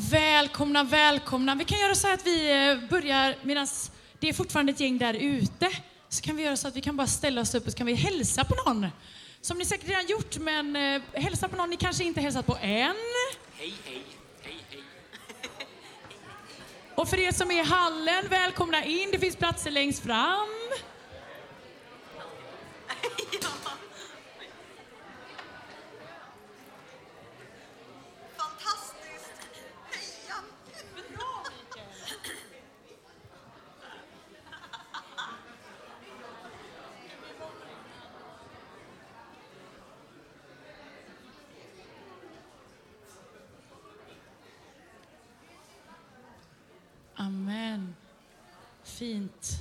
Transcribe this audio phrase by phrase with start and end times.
[0.00, 1.54] Välkomna, välkomna.
[1.54, 3.66] Vi kan göra så att vi eh, börjar medan
[4.18, 5.68] det är fortfarande ett gäng där ute.
[6.08, 7.86] Så kan vi göra så att vi kan bara ställa oss upp och så kan
[7.86, 8.86] vi hälsa på någon.
[9.40, 12.58] Som ni säkert redan gjort, men eh, hälsa på någon ni kanske inte hälsat på
[12.62, 12.94] än.
[13.56, 14.02] Hej, hej,
[14.42, 14.82] hej, hej.
[16.94, 19.08] Och för er som är i hallen, välkomna in.
[19.12, 20.48] Det finns platser längst fram.
[28.36, 29.50] Fantastiskt!
[29.90, 30.34] Heja!
[47.16, 47.94] Amen.
[48.84, 49.58] Fint.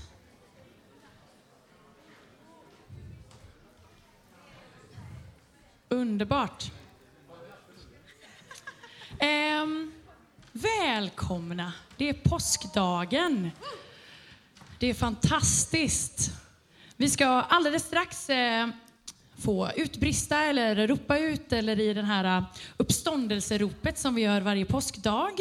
[5.97, 6.71] Underbart.
[9.63, 9.93] Um,
[10.51, 11.73] välkomna.
[11.97, 13.51] Det är påskdagen.
[14.79, 16.31] Det är fantastiskt.
[16.97, 18.67] Vi ska alldeles strax eh,
[19.37, 22.43] få utbrista eller ropa ut eller i den här eh,
[22.77, 25.33] uppståndelseropet som vi gör varje påskdag.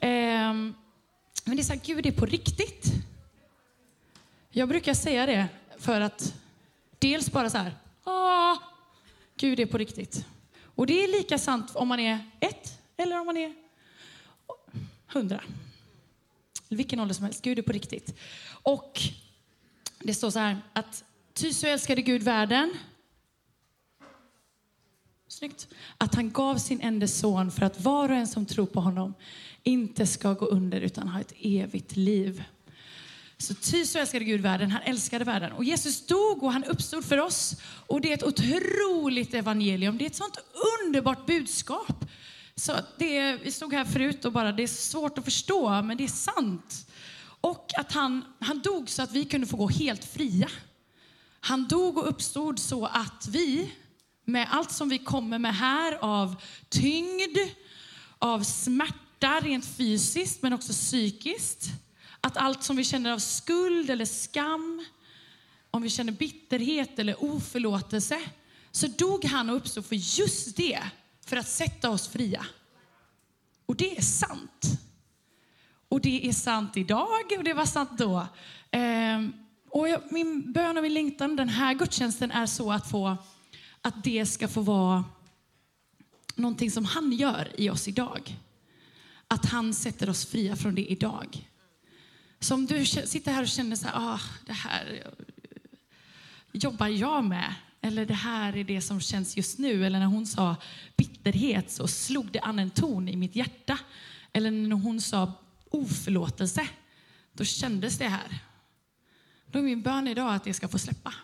[0.00, 0.74] Ehm,
[1.44, 2.92] men det är så här, Gud är på riktigt.
[4.50, 6.34] Jag brukar säga det för att
[6.98, 8.75] dels bara så här, Åh,
[9.36, 10.26] Gud är på riktigt.
[10.62, 13.54] Och det är lika sant om man är ett eller om man är
[15.06, 15.42] hundra.
[16.68, 18.14] Vilken ålder som helst, Gud är på riktigt.
[18.62, 19.00] Och
[19.98, 22.74] det står så här att ty så älskade Gud världen
[25.28, 25.68] Snyggt.
[25.98, 29.14] Att han gav sin enda son för att var och en som tror på honom
[29.62, 32.44] inte ska gå under utan ha ett evigt liv.
[33.38, 35.52] Så ty så älskade Gud världen, han älskade världen.
[35.52, 37.54] Och Jesus dog och han uppstod för oss.
[37.86, 39.98] Och det är ett otroligt evangelium.
[39.98, 40.38] Det är ett sånt
[40.84, 42.04] underbart budskap.
[42.54, 45.96] Så det är, vi stod här förut och bara, det är svårt att förstå, men
[45.96, 46.86] det är sant.
[47.40, 50.48] Och att han, han dog så att vi kunde få gå helt fria.
[51.40, 53.72] Han dog och uppstod så att vi,
[54.24, 57.38] med allt som vi kommer med här av tyngd,
[58.18, 61.70] av smärta rent fysiskt men också psykiskt.
[62.26, 64.84] Att allt som vi känner av skuld eller skam,
[65.70, 68.20] om vi känner bitterhet eller oförlåtelse,
[68.70, 70.82] så dog han och uppstod för just det,
[71.26, 72.46] för att sätta oss fria.
[73.66, 74.80] Och det är sant.
[75.88, 78.26] Och det är sant idag och det var sant då.
[78.70, 79.32] Ehm,
[79.70, 83.16] och jag, min bön och min längtan den här gudstjänsten är så att få
[83.80, 85.04] att det ska få vara
[86.34, 88.36] någonting som han gör i oss idag.
[89.28, 91.48] Att han sätter oss fria från det idag.
[92.40, 95.12] Så om du sitter här och känner så här, ah, det här
[96.52, 97.54] jobbar jag med.
[97.80, 99.86] Eller det här är det som känns just nu.
[99.86, 100.56] Eller när hon sa
[100.96, 103.78] bitterhet så slog det an en ton i mitt hjärta.
[104.32, 105.32] Eller när hon sa
[105.70, 106.68] oförlåtelse,
[107.32, 108.38] då kändes det här.
[109.46, 111.14] Då är min bön idag att det ska få släppa.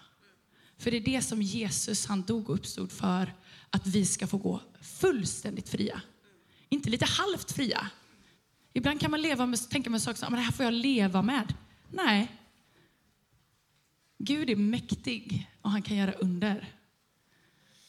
[0.78, 3.34] För det är det som Jesus han dog och uppstod för,
[3.70, 6.00] att vi ska få gå fullständigt fria.
[6.68, 7.90] Inte lite halvt fria.
[8.72, 10.74] Ibland kan man leva med, tänka med saker som, ah, men det här får jag
[10.74, 11.54] leva med.
[11.90, 12.28] Nej.
[14.18, 16.68] Gud är mäktig och han kan göra under.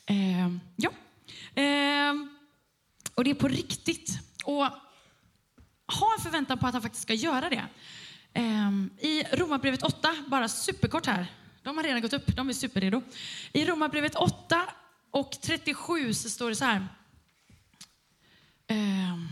[0.05, 0.89] Eh, ja.
[1.61, 2.13] Eh,
[3.15, 4.19] och det är på riktigt.
[4.43, 4.63] Och
[5.87, 7.65] ha en förväntan på att han faktiskt ska göra det.
[8.33, 11.25] Eh, I Romarbrevet 8, bara superkort här,
[11.63, 13.01] de har redan gått upp, de är superredo.
[13.53, 14.69] I Romarbrevet 8
[15.11, 16.87] och 37 så står det så här.
[18.67, 19.27] Ehm,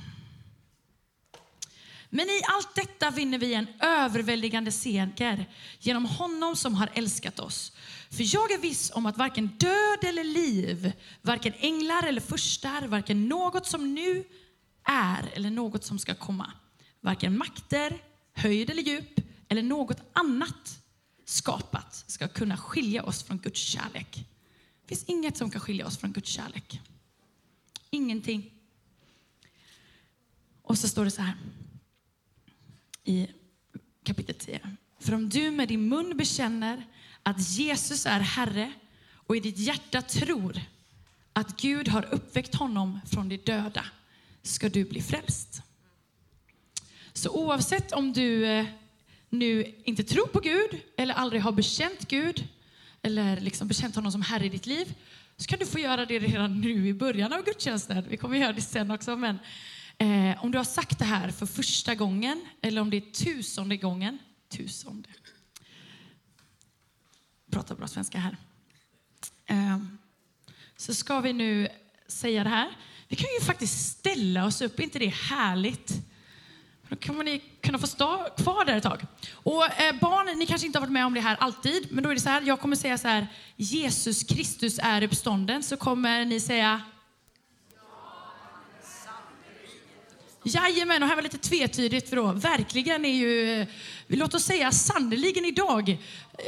[2.13, 5.49] men i allt detta vinner vi en överväldigande seger
[5.79, 7.71] genom honom som har älskat oss.
[8.09, 13.29] För jag är viss om att varken död eller liv, varken änglar eller furstar, varken
[13.29, 14.23] något som nu
[14.83, 16.51] är eller något som ska komma,
[17.01, 17.97] varken makter,
[18.33, 20.79] höjd eller djup eller något annat
[21.25, 24.25] skapat ska kunna skilja oss från Guds kärlek.
[24.81, 26.81] Det finns inget som kan skilja oss från Guds kärlek.
[27.89, 28.51] Ingenting.
[30.61, 31.35] Och så står det så här
[33.03, 33.27] i
[34.03, 34.59] kapitel 10.
[34.99, 36.85] För om du med din mun bekänner
[37.23, 38.71] att Jesus är Herre
[39.13, 40.61] och i ditt hjärta tror
[41.33, 43.85] att Gud har uppväckt honom från de döda
[44.41, 45.61] ska du bli frälst.
[47.13, 48.65] Så oavsett om du eh,
[49.29, 52.47] nu inte tror på Gud eller aldrig har bekänt Gud
[53.01, 54.95] eller liksom bekänt honom som Herre i ditt liv
[55.37, 58.05] så kan du få göra det redan nu i början av gudstjänsten.
[58.09, 59.15] Vi kommer göra det sen också.
[59.15, 59.39] Men
[60.01, 63.77] eh, om du har sagt det här för första gången eller om det är tusende
[63.77, 64.17] gången,
[64.49, 65.09] tusende,
[67.51, 68.37] pratar bra svenska här,
[69.45, 69.79] eh,
[70.77, 71.67] så ska vi nu
[72.07, 72.77] säga det här.
[73.07, 75.93] Vi kan ju faktiskt ställa oss upp, är inte det härligt?
[76.89, 79.01] Då kommer ni kunna få stå kvar där ett tag.
[79.33, 82.09] Och eh, barn, ni kanske inte har varit med om det här alltid, men då
[82.09, 86.25] är det så här, jag kommer säga så här, Jesus Kristus är uppstånden, så kommer
[86.25, 86.81] ni säga
[90.43, 93.65] Jajamän, och här var lite tvetydigt för då, verkligen är ju,
[94.07, 95.97] låt oss säga sannoliken idag.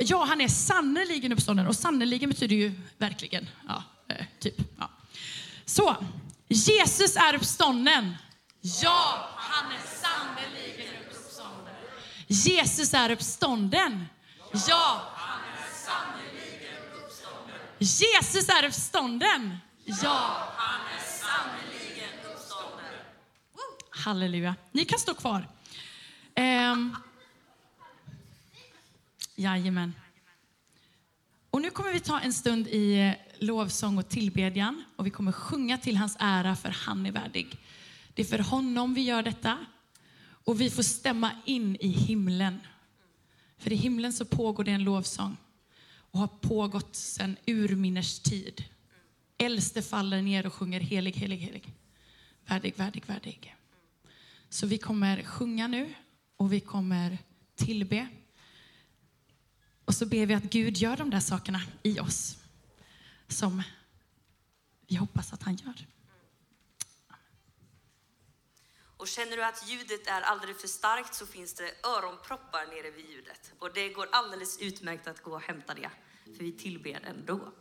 [0.01, 3.49] Ja, han är sannoliken uppstånden och sannoliken betyder ju verkligen.
[3.67, 4.55] Ja, eh, typ.
[4.79, 4.89] Ja.
[5.65, 5.95] Så,
[6.47, 8.15] Jesus är uppstånden.
[8.61, 11.75] Ja, han är sannoliken uppstånden.
[12.27, 14.05] Jesus är uppstånden.
[14.67, 17.59] Ja, han är sannoliken uppstånden.
[17.79, 19.57] Jesus är uppstånden.
[19.85, 21.92] Ja, han är sannoliken uppstånden.
[24.03, 24.55] Halleluja.
[24.71, 25.47] Ni kan stå kvar.
[26.35, 26.95] Ehm.
[29.35, 29.93] Jajamän.
[31.49, 35.31] Och nu kommer vi ta en stund i eh, lovsång och tillbedjan och vi kommer
[35.31, 37.57] sjunga till hans ära för han är värdig.
[38.13, 39.57] Det är för honom vi gör detta
[40.23, 42.59] och vi får stämma in i himlen.
[43.57, 45.37] För i himlen så pågår det en lovsång
[45.95, 48.63] och har pågått sedan urminnes tid.
[49.37, 51.73] Äldste faller ner och sjunger helig, helig, helig.
[52.45, 53.55] Värdig, värdig, värdig.
[54.53, 55.93] Så vi kommer sjunga nu
[56.37, 57.17] och vi kommer
[57.55, 58.07] tillbe.
[59.85, 62.37] Och så ber vi att Gud gör de där sakerna i oss
[63.27, 63.63] som
[64.87, 65.87] vi hoppas att han gör.
[68.97, 73.09] Och känner du att ljudet är alldeles för starkt så finns det öronproppar nere vid
[73.09, 73.53] ljudet.
[73.59, 75.89] Och det går alldeles utmärkt att gå och hämta det,
[76.25, 77.53] för vi tillber ändå.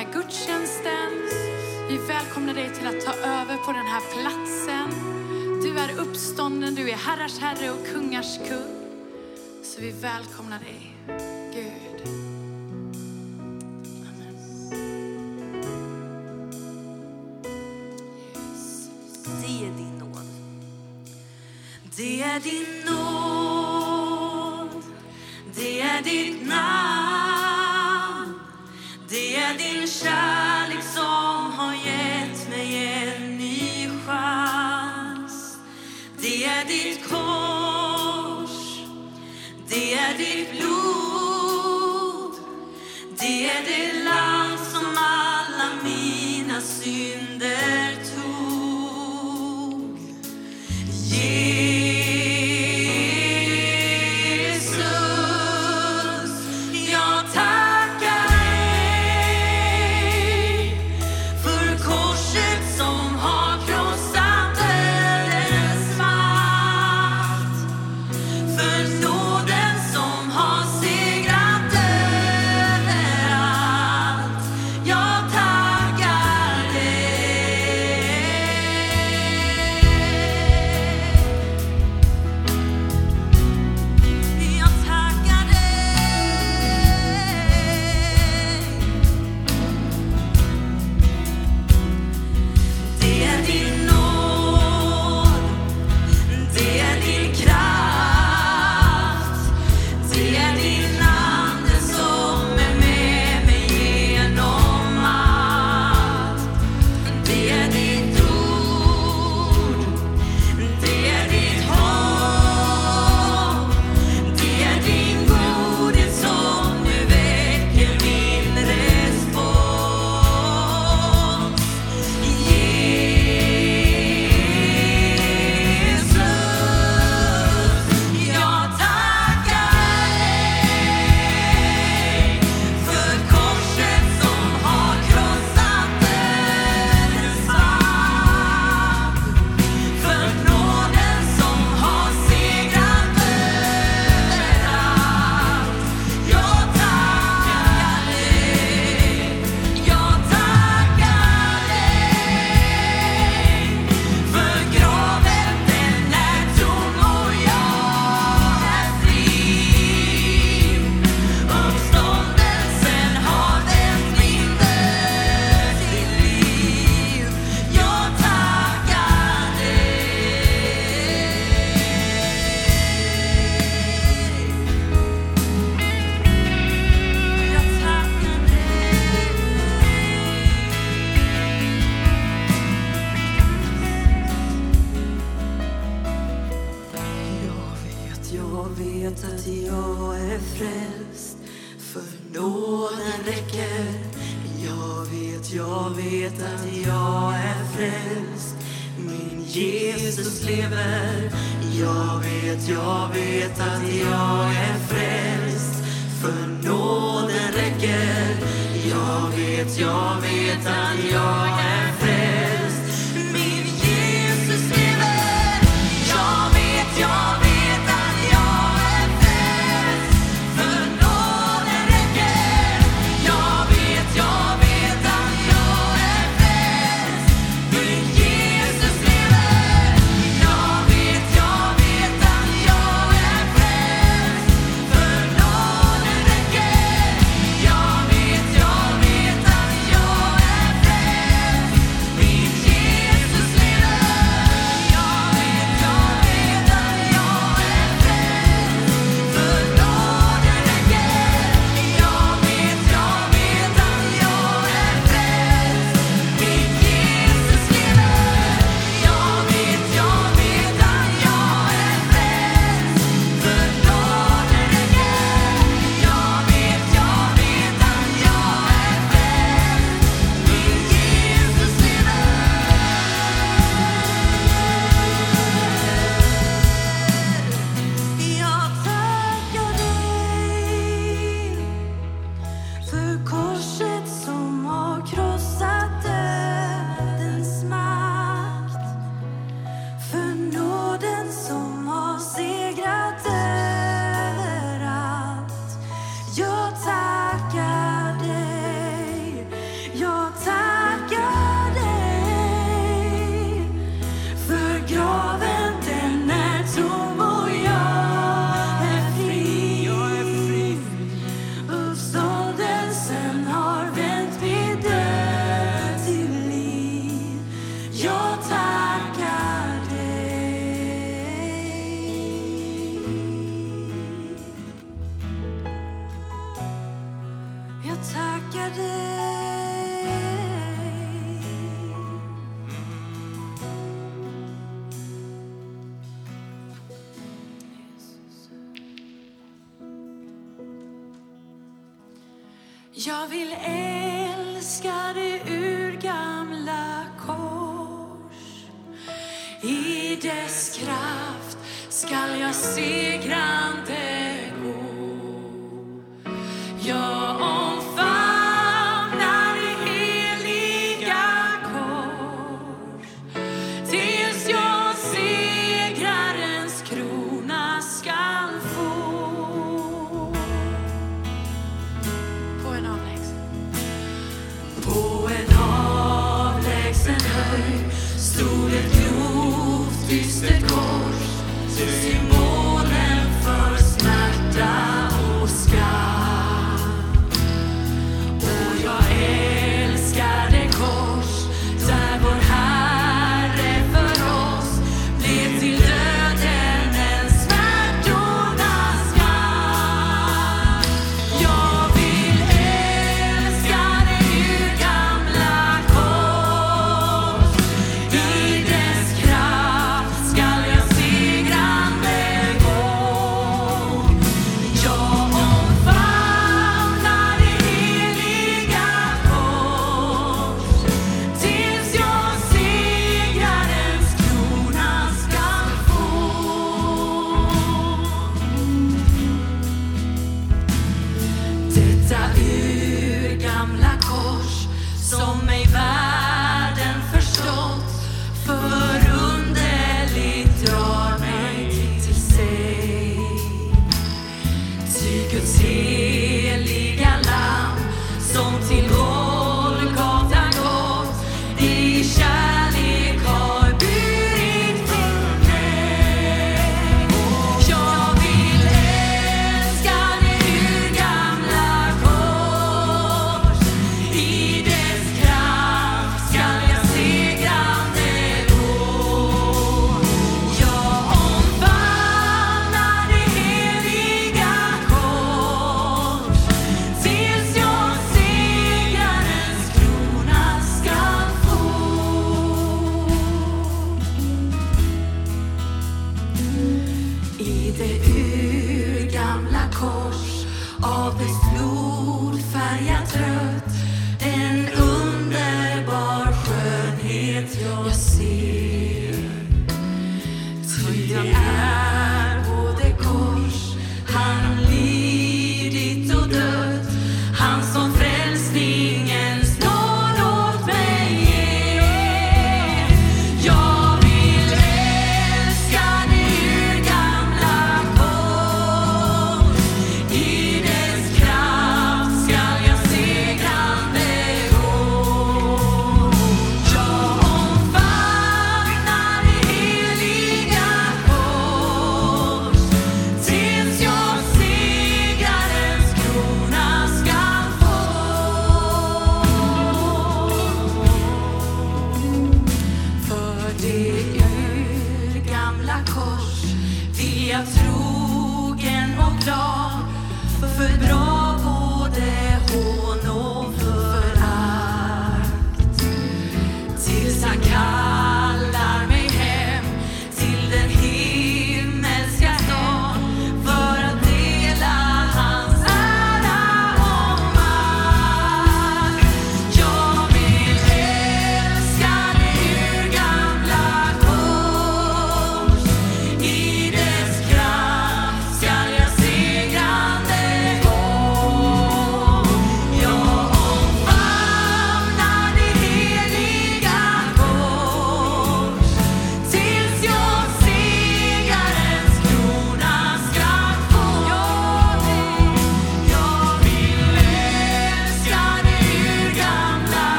[0.00, 1.28] Här gudstjänsten.
[1.88, 4.90] Vi välkomnar dig till att ta över på den här platsen.
[5.62, 8.86] Du är uppstånden, du är herrars herre och kungars kung.
[9.62, 10.96] Så vi välkomnar dig,
[11.54, 12.02] Gud.
[19.42, 20.26] Det är din nåd.
[21.96, 24.82] Det är din nåd.
[25.54, 26.99] Det är ditt namn
[30.06, 30.29] är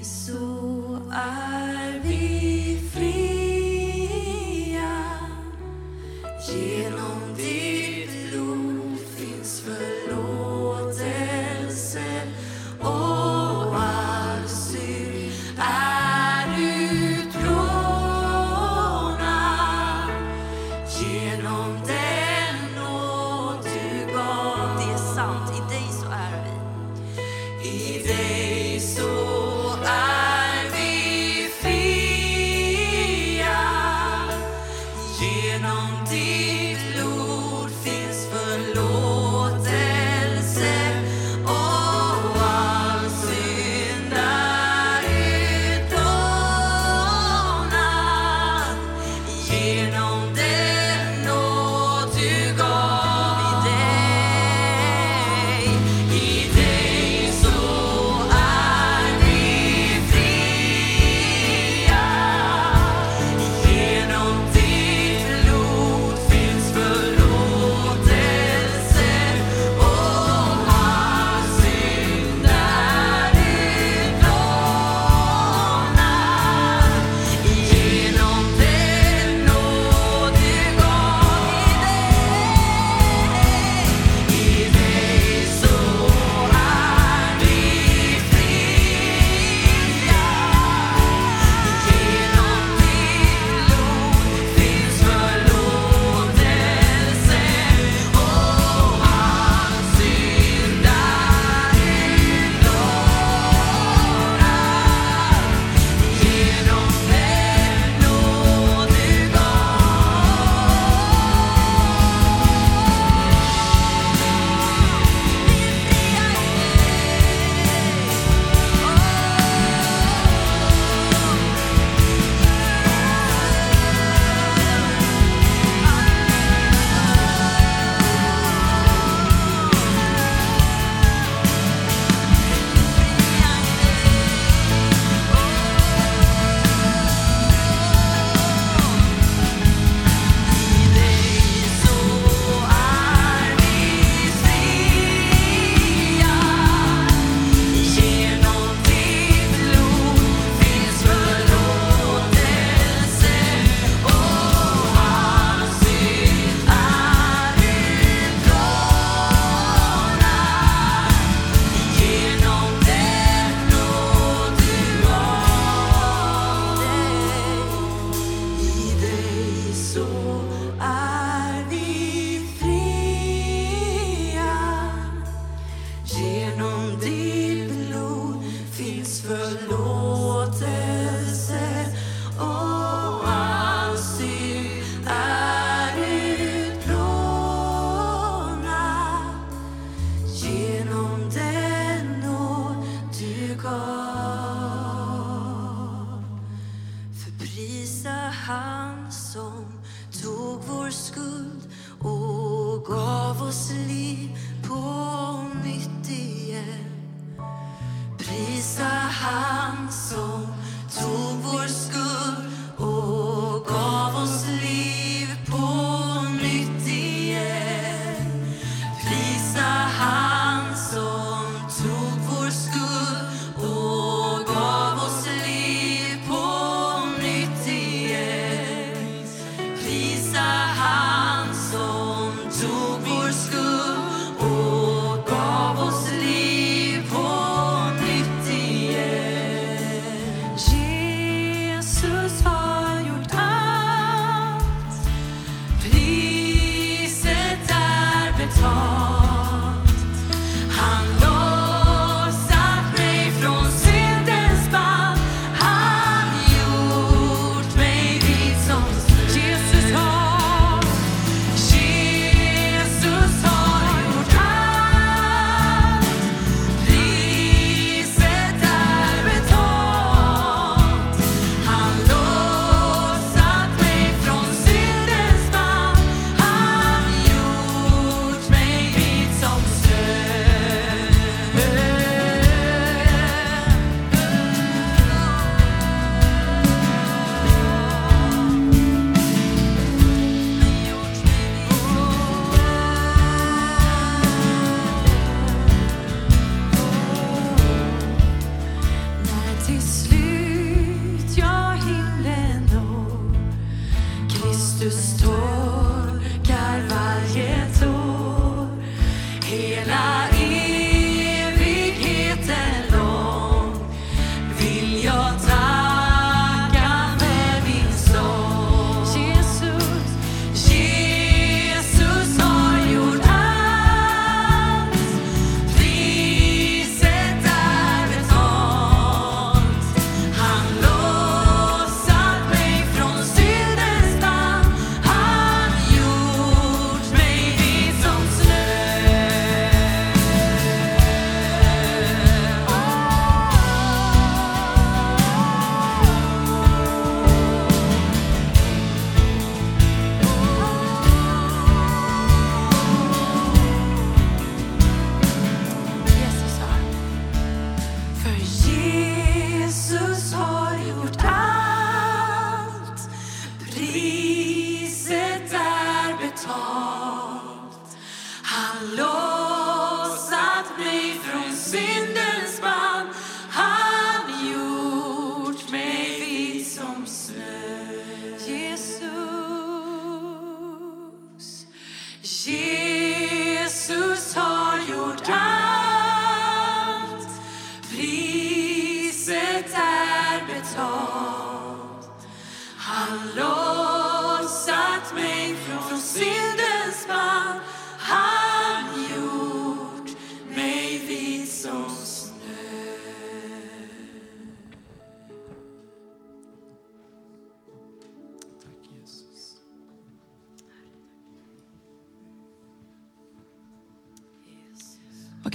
[0.00, 0.39] dig så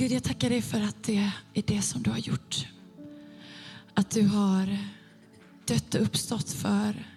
[0.06, 2.68] Gud, jag tackar dig för att det är det som du har gjort.
[3.94, 4.78] Att du har
[5.68, 7.08] dött och uppstått för,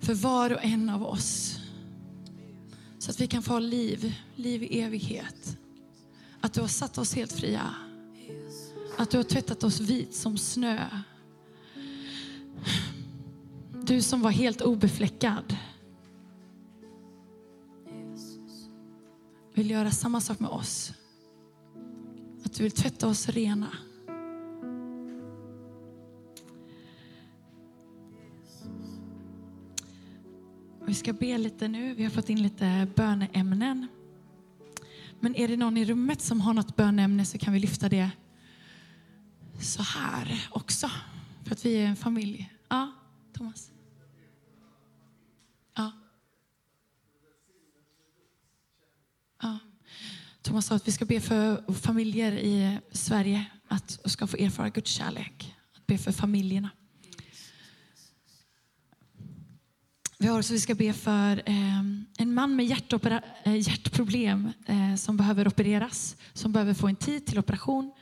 [0.00, 1.58] för var och en av oss.
[2.98, 5.58] Så att vi kan få ha liv, liv i evighet.
[6.40, 7.74] Att du har satt oss helt fria.
[8.98, 10.86] Att du har tvättat oss vit som snö.
[13.84, 15.56] Du som var helt obefläckad.
[19.54, 20.92] Vill göra samma sak med oss.
[22.52, 23.72] Att du vill tvätta oss rena.
[30.86, 31.94] Vi ska be lite nu.
[31.94, 33.88] Vi har fått in lite böneämnen.
[35.20, 38.10] Men är det någon i rummet som har något böneämne så kan vi lyfta det
[39.60, 40.90] så här också.
[41.44, 42.52] För att vi är en familj.
[42.68, 42.92] Ja,
[43.32, 43.70] Thomas?
[45.74, 45.92] Ja.
[49.42, 49.58] Ja.
[50.42, 54.90] Thomas sa att vi ska be för familjer i Sverige att ska få erfara Guds
[54.90, 55.54] kärlek.
[55.76, 56.70] Att be för familjerna.
[60.18, 61.78] Vi har också, vi ska be för eh,
[62.18, 62.64] en man med
[63.44, 67.92] eh, hjärtproblem eh, som behöver opereras, som behöver få en tid till operation.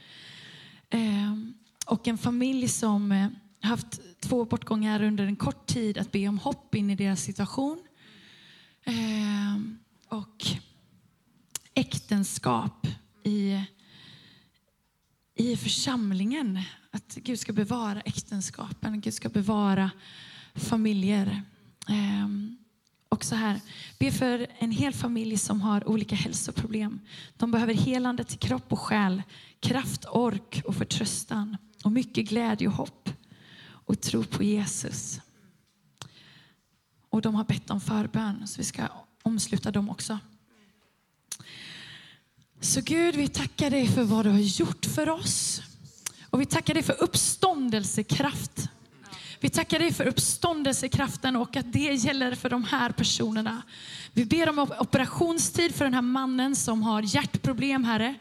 [0.91, 1.35] Eh,
[1.87, 3.29] och en familj som eh,
[3.61, 7.83] haft två bortgångar under en kort tid att be om hopp in i deras situation.
[8.85, 10.47] Ehm, och
[11.81, 12.87] äktenskap
[13.25, 13.65] i,
[15.35, 16.61] i församlingen.
[16.91, 19.91] Att Gud ska bevara äktenskapen, Gud ska bevara
[20.55, 21.43] familjer.
[21.89, 22.57] Ehm,
[23.09, 23.61] och så här,
[23.99, 27.01] be för en hel familj som har olika hälsoproblem.
[27.37, 29.23] De behöver helande till kropp och själ,
[29.61, 33.11] kraft, ork och förtröstan och mycket glädje och hopp
[33.63, 35.21] och tro på Jesus.
[37.11, 38.83] Och de har bett om förbön, så vi ska
[39.23, 40.19] omsluta dem också.
[42.63, 45.63] Så Gud, vi tackar dig för vad du har gjort för oss.
[46.31, 48.69] Och vi tackar dig för uppståndelsekraft.
[49.41, 53.63] Vi tackar dig för uppståndelsekraften och att det gäller för de här personerna.
[54.13, 58.15] Vi ber om operationstid för den här mannen som har hjärtproblem, Herre.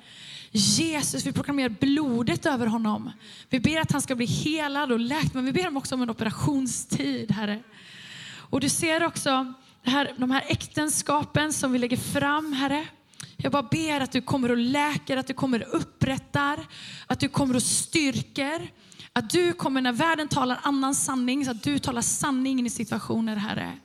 [0.52, 3.12] Jesus, vi proklamerar blodet över honom.
[3.50, 6.10] Vi ber att han ska bli helad och läkt, men vi ber också om en
[6.10, 7.64] operationstid, Herre.
[8.32, 12.88] Och du ser också det här, de här äktenskapen som vi lägger fram, Herre.
[13.42, 16.68] Jag bara ber att du kommer och läker, att du kommer och upprättar,
[17.08, 18.72] att du kommer och styrker.
[19.14, 23.36] Att du kommer när världen talar annan sanning, så att du talar sanning i situationer,
[23.36, 23.78] Herre.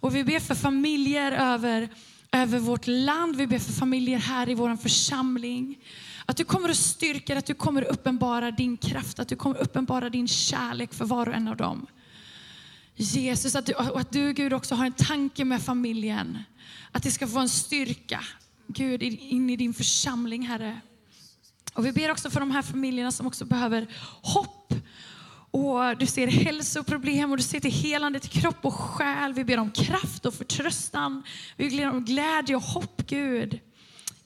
[0.00, 1.88] Och vi ber för familjer över,
[2.32, 5.78] över vårt land, vi ber för familjer här i vår församling.
[6.26, 9.56] Att du kommer och styrker, att du kommer att uppenbara din kraft, att du kommer
[9.56, 11.86] att uppenbara din kärlek för var och en av dem.
[12.96, 16.38] Jesus, att du, och att du Gud också har en tanke med familjen.
[16.92, 18.20] Att det ska få en styrka,
[18.66, 20.80] Gud, in i din församling, Herre.
[21.74, 23.86] Och vi ber också för de här familjerna som också behöver
[24.22, 24.74] hopp.
[25.50, 29.32] och du ser hälsoproblem och du ser till helande till kropp och själ.
[29.32, 31.22] Vi ber om kraft och förtröstan.
[31.56, 33.60] Vi ber om glädje och hopp, Gud,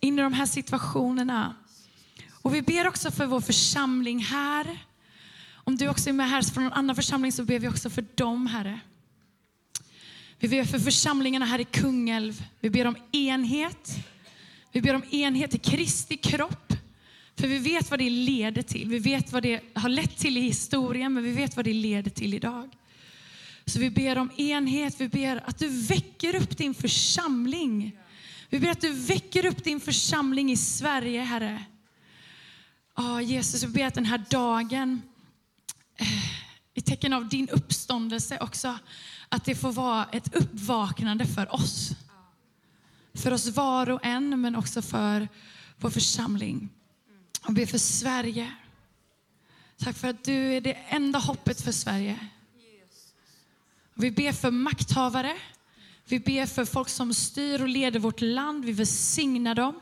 [0.00, 1.56] in i de här situationerna.
[2.42, 4.78] Och vi ber också för vår församling här.
[5.54, 8.04] Om du också är med här från en annan församling så ber vi också för
[8.14, 8.80] dem, Herre.
[10.38, 12.44] Vi ber för församlingarna här i Kungälv.
[12.60, 13.90] Vi ber om enhet.
[14.72, 16.72] Vi ber om enhet i Kristi kropp.
[17.36, 18.88] För vi vet vad det leder till.
[18.88, 22.10] Vi vet vad det har lett till i historien, men vi vet vad det leder
[22.10, 22.70] till idag.
[23.64, 25.00] Så vi ber om enhet.
[25.00, 27.98] Vi ber att du väcker upp din församling.
[28.48, 31.64] Vi ber att du väcker upp din församling i Sverige, Herre.
[32.96, 35.02] Ja, Jesus, vi ber att den här dagen,
[35.96, 36.06] eh,
[36.74, 38.78] i tecken av din uppståndelse också,
[39.28, 41.90] att det får vara ett uppvaknande för oss.
[43.22, 45.28] För oss var och en, men också för
[45.76, 46.68] vår församling.
[47.46, 48.52] Och ber för Sverige.
[49.78, 52.18] Tack för att du är det enda hoppet för Sverige.
[53.94, 55.36] Vi ber för makthavare.
[56.04, 58.64] Vi ber för folk som styr och leder vårt land.
[58.64, 59.80] Vi välsignar dem.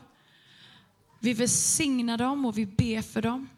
[1.19, 3.49] Vi välsignar dem och vi ber för dem.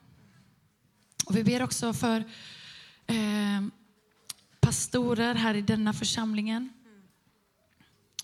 [1.26, 2.24] Och vi ber också för
[3.08, 3.62] eh,
[4.60, 6.70] pastorer här i denna församlingen.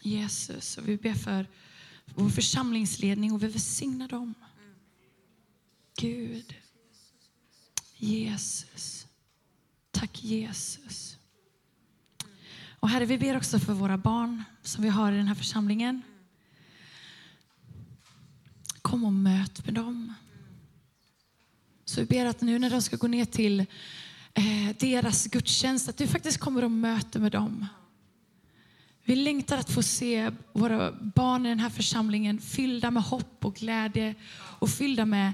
[0.05, 1.47] Jesus, och vi ber för
[2.05, 4.33] vår församlingsledning och vi välsignar dem.
[5.97, 6.55] Gud.
[7.95, 9.07] Jesus.
[9.91, 11.17] Tack Jesus.
[12.79, 16.01] Och Herre, vi ber också för våra barn som vi har i den här församlingen.
[18.81, 20.13] Kom och möt med dem.
[21.85, 23.59] Så vi ber att nu när de ska gå ner till
[24.33, 27.67] eh, deras gudstjänst, att du faktiskt kommer och möter med dem.
[29.07, 33.55] Vi längtar att få se våra barn i den här församlingen fyllda med hopp och
[33.55, 34.15] glädje
[34.59, 35.33] och fyllda med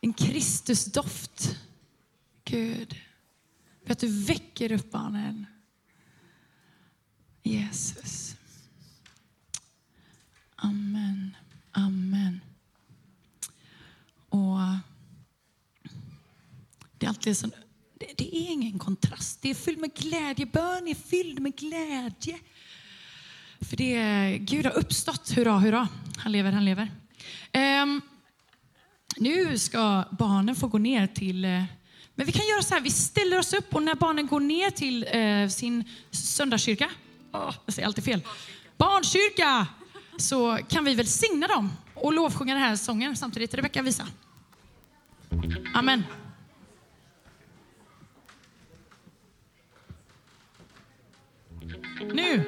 [0.00, 1.58] en Kristusdoft.
[2.44, 2.96] Gud,
[3.84, 5.46] för att du väcker upp barnen.
[7.42, 8.36] Jesus.
[10.56, 11.36] Amen.
[11.72, 12.40] Amen.
[14.28, 14.58] Och
[16.98, 17.46] det är alltid så,
[17.94, 19.42] det, det är ingen kontrast.
[19.42, 20.46] Det är fyllt med glädje.
[20.46, 22.38] Bön är fylld med glädje.
[23.68, 25.30] För det Gud har uppstått.
[25.30, 25.88] Hurra, hurra.
[26.16, 26.90] Han lever, han lever.
[27.82, 28.00] Um,
[29.16, 31.44] nu ska barnen få gå ner till...
[31.44, 31.64] Uh,
[32.14, 34.70] men vi kan göra så här, vi ställer oss upp och när barnen går ner
[34.70, 36.90] till uh, sin söndagskyrka,
[37.32, 38.22] oh, jag säger alltid fel,
[38.76, 39.66] barnkyrka,
[40.16, 43.54] så kan vi välsigna dem och lovsjunga den här sången samtidigt.
[43.54, 44.06] Rebecka, visa.
[45.74, 46.04] Amen.
[52.00, 52.44] Nu.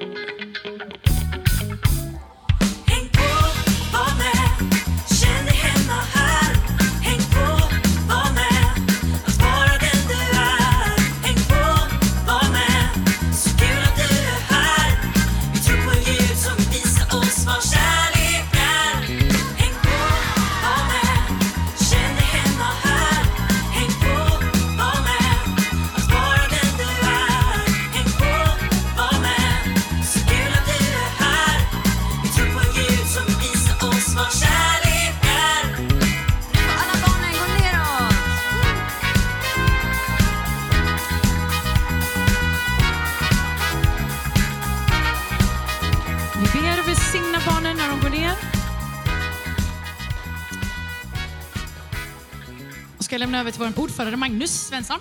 [53.13, 54.99] Och ska lämna över till vår ordförande Magnus Svensson.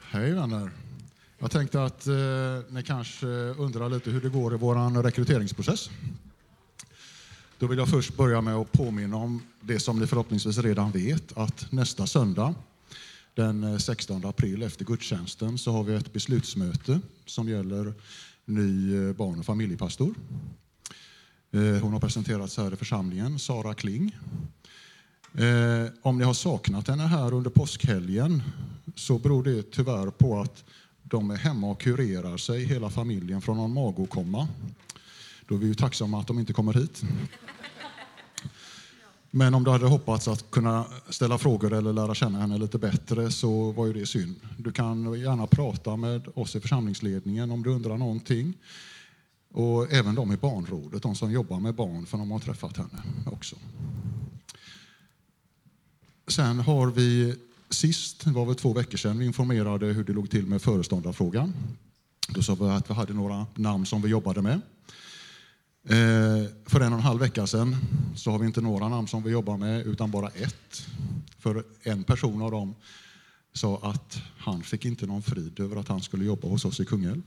[0.00, 0.70] Hej vänner.
[1.38, 2.14] Jag tänkte att eh,
[2.68, 5.90] ni kanske undrar lite hur det går i vår rekryteringsprocess.
[7.58, 11.38] Då vill jag först börja med att påminna om det som ni förhoppningsvis redan vet,
[11.38, 12.54] att nästa söndag
[13.34, 17.94] den eh, 16 april efter gudstjänsten så har vi ett beslutsmöte som gäller
[18.44, 20.14] ny eh, barn och familjepastor.
[21.52, 24.16] Eh, hon har presenterats här i församlingen, Sara Kling.
[25.38, 28.42] Eh, om ni har saknat henne här under påskhelgen
[28.94, 30.64] så beror det tyvärr på att
[31.02, 34.48] de är hemma och kurerar sig, hela familjen, från någon magåkomma.
[35.48, 37.02] Då är vi ju tacksamma att de inte kommer hit.
[39.30, 43.30] Men om du hade hoppats att kunna ställa frågor eller lära känna henne lite bättre
[43.30, 44.36] så var ju det synd.
[44.56, 48.54] Du kan gärna prata med oss i församlingsledningen om du undrar någonting.
[49.52, 53.02] Och även de i barnrådet, de som jobbar med barn, för de har träffat henne
[53.26, 53.56] också.
[56.28, 57.34] Sen har vi
[57.70, 61.54] sist, det var väl två veckor sedan, vi informerade hur det låg till med föreståndarfrågan.
[62.28, 64.60] Då sa vi att vi hade några namn som vi jobbade med.
[65.88, 67.76] Eh, för en och en halv vecka sedan
[68.16, 70.86] så har vi inte några namn som vi jobbar med utan bara ett.
[71.38, 72.74] För en person av dem
[73.52, 76.84] sa att han fick inte någon frid över att han skulle jobba hos oss i
[76.84, 77.22] Kungälv.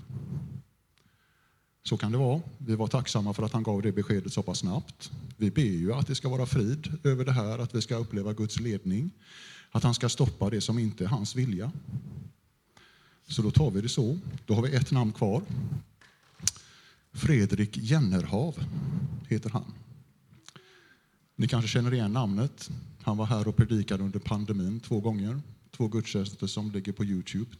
[1.84, 2.41] Så kan det vara.
[2.58, 5.12] Vi var tacksamma för att han gav det beskedet så pass snabbt.
[5.38, 8.34] Vi ber ju att det ska vara frid över det här, att vi ska uppleva
[8.34, 9.12] Guds ledning.
[9.72, 11.72] Att han ska stoppa det som inte är hans vilja.
[13.28, 14.20] Så då tar vi det så.
[14.46, 15.44] Då har vi ett namn kvar.
[17.13, 18.63] Fredrik Jennerhav
[19.28, 19.74] heter han.
[21.36, 22.70] Ni kanske känner igen namnet.
[23.02, 25.41] Han var här och predikade under pandemin två gånger.
[25.72, 27.56] Två gudstjänster som ligger på Youtube.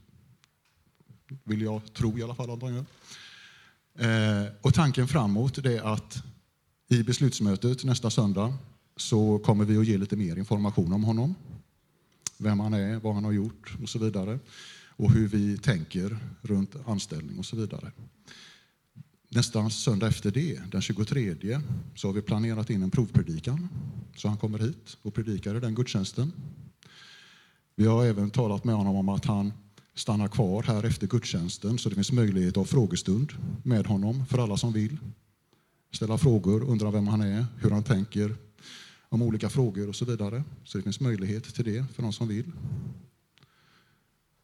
[1.44, 2.86] Vill jag tro i alla fall att han gör.
[3.96, 6.24] Eh, och tanken framåt är att
[6.88, 8.54] i beslutsmötet nästa söndag
[8.96, 11.36] så kommer vi att ge lite mer information om honom.
[12.38, 14.40] Vem han är, vad han har gjort och så vidare.
[14.88, 17.92] Och hur vi tänker runt anställning och så vidare.
[19.30, 21.60] Nästa söndag efter det, den 23,
[21.96, 23.70] så har vi planerat in en provpredikan.
[24.16, 26.34] Så han kommer hit och predikar i den gudstjänsten.
[27.76, 29.54] Vi har även talat med honom om att han
[30.02, 33.32] stanna kvar här efter gudstjänsten så det finns möjlighet att ha frågestund
[33.64, 34.98] med honom för alla som vill.
[35.92, 38.36] Ställa frågor, undra vem han är, hur han tänker
[39.10, 40.44] om olika frågor och så vidare.
[40.64, 42.52] Så det finns möjlighet till det för de som vill.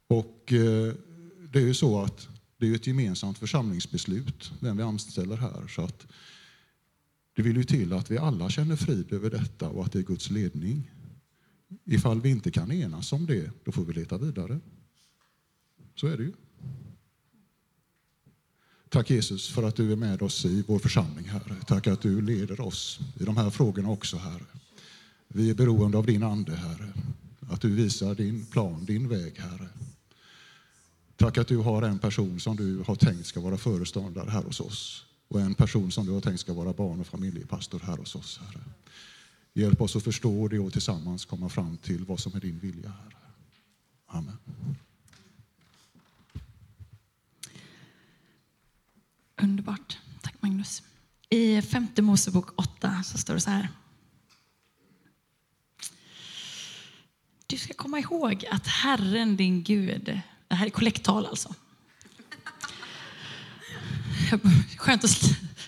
[0.07, 0.93] Och eh,
[1.51, 2.27] det är ju så att
[2.57, 5.67] det är ett gemensamt församlingsbeslut vem vi anställer här.
[5.67, 6.07] Så att
[7.35, 10.03] det vill ju till att vi alla känner frid över detta och att det är
[10.03, 10.91] Guds ledning.
[11.85, 14.59] Ifall vi inte kan enas om det, då får vi leta vidare.
[15.99, 16.33] Så är det ju.
[18.89, 21.55] Tack Jesus för att du är med oss i vår församling, Herre.
[21.67, 24.45] Tack att du leder oss i de här frågorna också, Herre.
[25.27, 26.93] Vi är beroende av din Ande, Herre.
[27.49, 29.69] Att du visar din plan, din väg, Herre.
[31.15, 34.59] Tack att du har en person som du har tänkt ska vara föreståndare här hos
[34.59, 38.15] oss och en person som du har tänkt ska vara barn och familjepastor här hos
[38.15, 38.63] oss, Herre.
[39.53, 42.89] Hjälp oss att förstå det och tillsammans komma fram till vad som är din vilja,
[42.89, 43.17] Herre.
[44.07, 44.37] Amen.
[49.41, 49.97] Underbart.
[50.21, 50.83] Tack Magnus.
[51.29, 53.69] I femte Mosebok 8 så står det så här.
[57.47, 61.55] Du ska komma ihåg att Herren din Gud, det här är kollekttal alltså.
[64.77, 65.11] Skönt att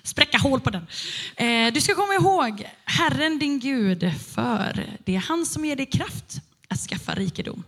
[0.04, 0.88] spräcka hål på den.
[1.36, 5.86] Eh, du ska komma ihåg Herren din Gud, för det är han som ger dig
[5.86, 7.64] kraft att skaffa rikedom.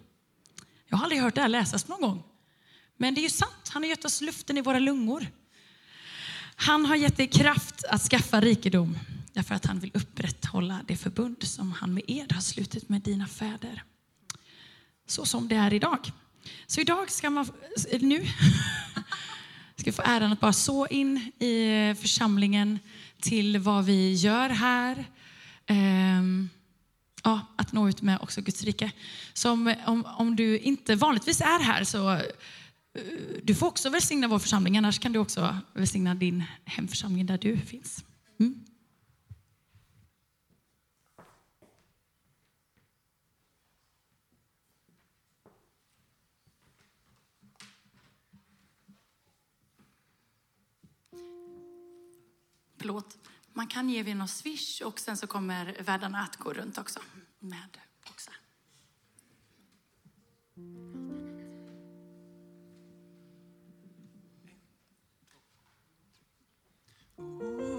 [0.88, 2.24] Jag har aldrig hört det här läsas någon gång.
[2.98, 5.28] Men det är ju sant, han har gett oss luften i våra lungor.
[6.64, 8.98] Han har gett dig kraft att skaffa rikedom
[9.34, 13.28] därför att han vill upprätthålla det förbund som han med ed har slutit med dina
[13.28, 13.84] fäder.
[15.08, 16.12] Så som det är idag.
[16.68, 17.48] Så idag ska man,
[18.00, 18.28] nu,
[19.76, 22.80] ska få äran att bara så in i församlingen
[23.20, 25.06] till vad vi gör här.
[25.66, 26.50] Ehm,
[27.24, 28.92] ja, att nå ut med också Guds rike.
[29.34, 32.22] Så om, om, du inte vanligtvis är här så
[33.44, 37.58] du får också välsigna vår församling, annars kan du också välsigna din hemförsamling där du
[37.58, 38.06] finns.
[38.40, 38.66] Mm.
[52.78, 53.18] Förlåt.
[53.54, 57.00] Man kan ge via någon swish och sen så kommer värdarna att gå runt också
[57.40, 57.78] med
[58.08, 58.36] boxar.
[67.22, 67.71] Maria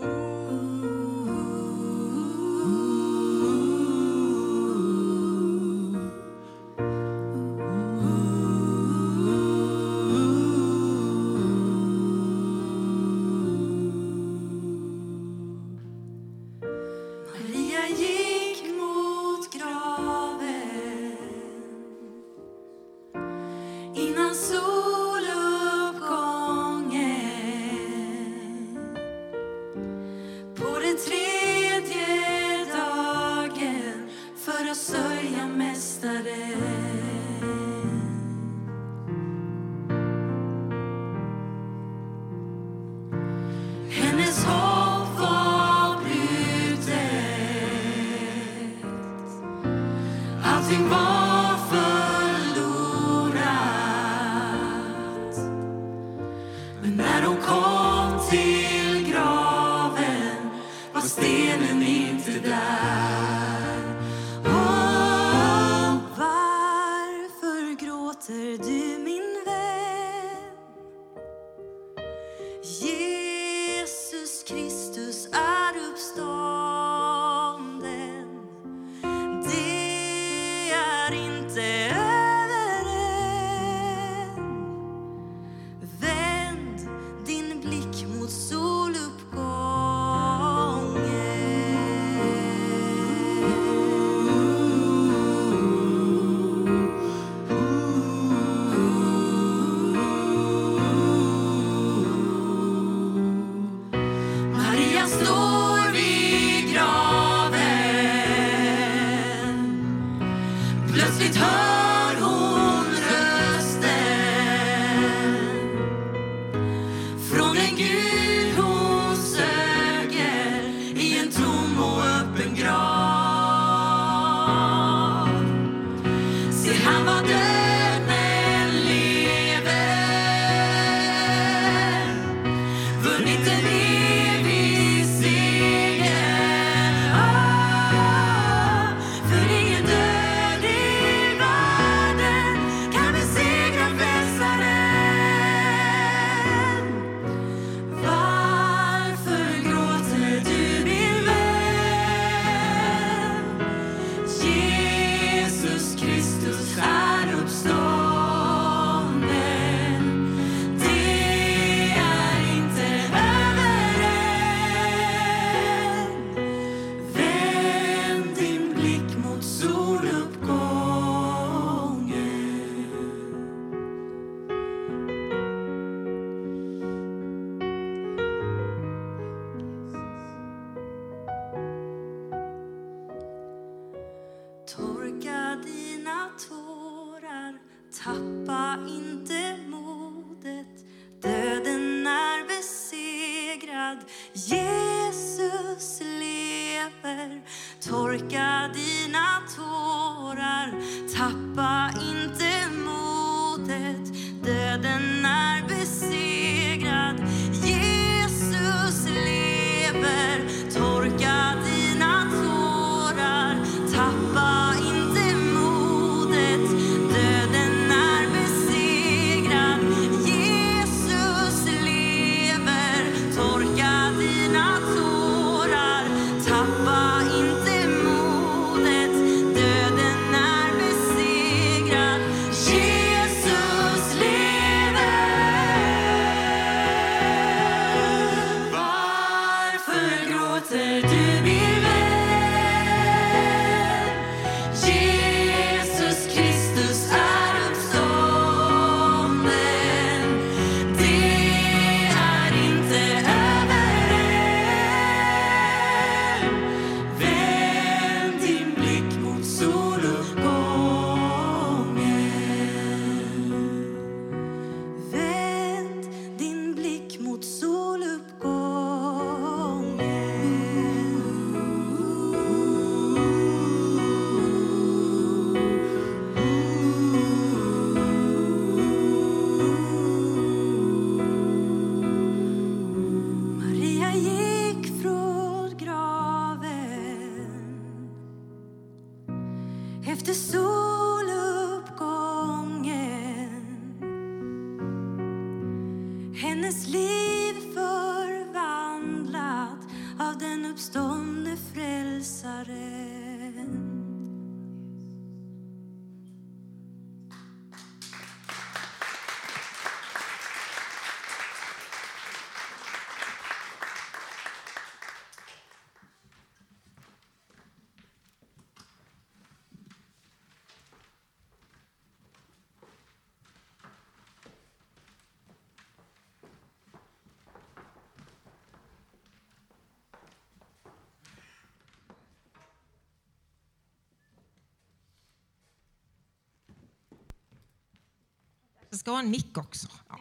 [338.93, 339.89] Jag ska ha en mick också.
[340.09, 340.19] Ja.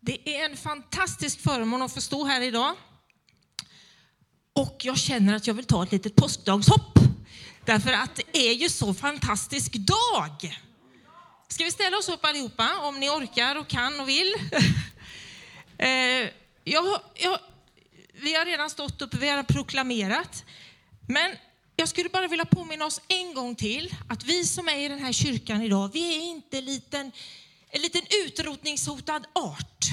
[0.00, 2.74] Det är en fantastisk förmån att få stå här idag.
[4.52, 6.98] Och jag känner att jag vill ta ett litet påskdagshopp.
[7.64, 10.58] Därför att det är ju så fantastisk dag.
[11.48, 14.34] Ska vi ställa oss upp allihopa om ni orkar och kan och vill?
[15.78, 16.28] Eh,
[16.64, 17.38] jag, jag,
[18.12, 20.44] vi har redan stått upp, vi har proklamerat.
[21.08, 21.30] Men
[21.80, 24.98] jag skulle bara vilja påminna oss en gång till att vi som är i den
[24.98, 27.12] här kyrkan idag, vi är inte liten,
[27.70, 29.84] en liten utrotningshotad art.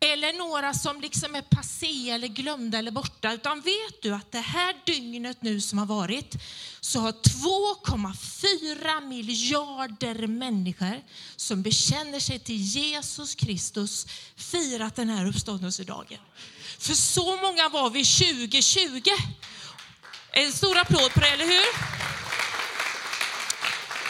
[0.00, 3.32] Eller några som liksom är passé eller glömda eller borta.
[3.32, 6.34] Utan vet du att det här dygnet nu som har varit
[6.80, 11.02] så har 2,4 miljarder människor
[11.36, 14.06] som bekänner sig till Jesus Kristus
[14.36, 16.20] firat den här uppståndelsedagen.
[16.78, 19.10] För så många var vi 2020.
[20.32, 22.00] En stor applåd på det, eller hur?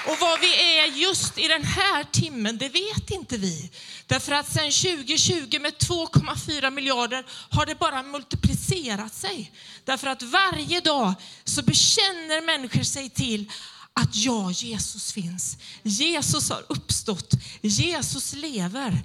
[0.07, 3.71] Och vad vi är just i den här timmen, det vet inte vi.
[4.07, 9.53] Därför att sedan 2020 med 2,4 miljarder har det bara multiplicerat sig.
[9.85, 11.15] Därför att varje dag
[11.45, 13.53] så bekänner människor sig till
[13.95, 15.57] att ja, Jesus finns.
[15.83, 17.35] Jesus har uppstått.
[17.61, 19.03] Jesus lever.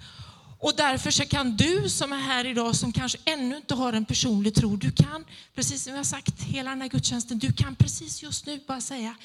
[0.65, 4.05] Och därför så kan du som är här idag, som kanske ännu inte har en
[4.05, 7.75] personlig tro, du kan, precis som jag har sagt hela den här gudstjänsten, du kan
[7.75, 9.15] precis just nu bara säga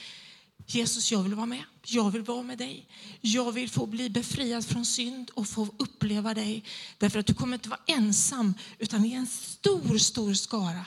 [0.66, 1.62] Jesus, jag vill vara med.
[1.84, 2.86] Jag vill vara med dig.
[3.20, 6.64] Jag vill få bli befriad från synd och få uppleva dig.
[6.98, 10.86] Därför att du kommer inte vara ensam, utan vi är en stor, stor skara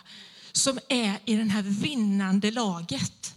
[0.52, 3.36] som är i det här vinnande laget.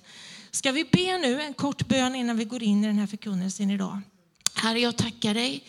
[0.51, 3.71] Ska vi be nu en kort bön innan vi går in i den här förkunnelsen
[3.71, 4.01] idag?
[4.55, 5.65] Herre, jag tackar dig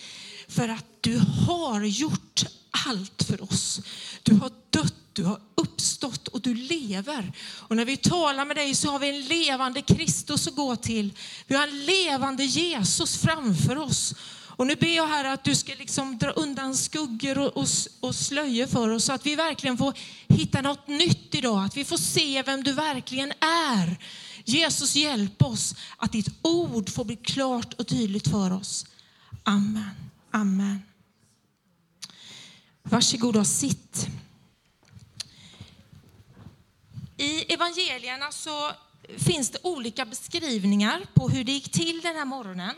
[0.48, 1.18] för att du
[1.48, 2.45] har gjort
[2.88, 3.82] allt för oss.
[4.24, 7.32] Du har dött, du har uppstått och du lever.
[7.39, 11.14] Och när vi talar med dig så har vi en levande Kristus att gå till.
[11.48, 14.16] Vi har en levande Jesus framför oss.
[14.58, 17.68] Och nu ber jag här att du ska liksom dra undan skuggor och, och,
[18.00, 19.93] och slöjor för oss så att vi verkligen får
[20.28, 21.66] hitta något nytt idag.
[21.66, 23.98] Att vi får se vem du verkligen är.
[24.45, 28.86] Jesus hjälp oss att ditt ord får bli klart och tydligt för oss.
[29.43, 30.07] Amen.
[30.38, 30.81] Amen.
[32.83, 34.07] Varsågod och sitt.
[37.17, 38.71] I evangelierna så
[39.17, 42.75] finns det olika beskrivningar på hur det gick till den här morgonen.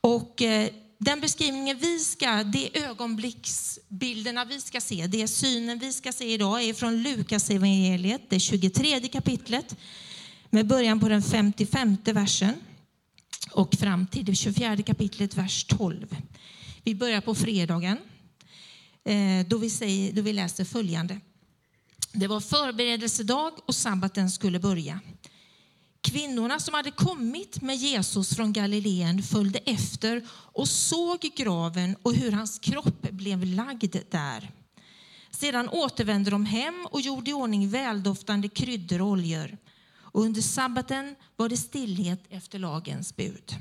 [0.00, 6.12] Och eh, den beskrivningen vi ska, det ögonblicksbilderna vi ska se, det synen vi ska
[6.12, 9.76] se idag är från Lukas evangeliet, det 23 kapitlet
[10.50, 12.54] med början på den 55 versen
[13.50, 16.16] och fram till det 24 kapitlet, vers 12.
[16.84, 17.98] Vi börjar på fredagen
[19.04, 21.20] eh, då vi, säger, då vi läser följande.
[22.12, 25.00] Det var förberedelsedag och sabbaten skulle börja.
[26.00, 32.32] Kvinnorna som hade kommit med Jesus från Galileen följde efter och såg graven och hur
[32.32, 34.50] hans kropp blev lagd där.
[35.30, 39.58] Sedan återvände de hem och gjorde i ordning väldoftande kryddor och oljor.
[39.94, 43.56] Och under sabbaten var det stillhet efter lagens bud.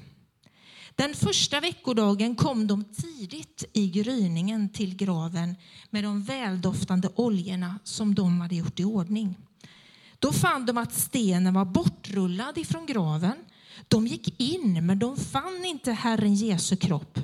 [1.02, 5.56] Den första veckodagen kom de tidigt i gryningen till graven
[5.90, 9.36] med de väldoftande oljorna som de hade gjort i ordning.
[10.20, 13.36] Då fann de att stenen var bortrullad ifrån graven.
[13.88, 17.20] De gick in, men de fann inte Herren Jesu kropp.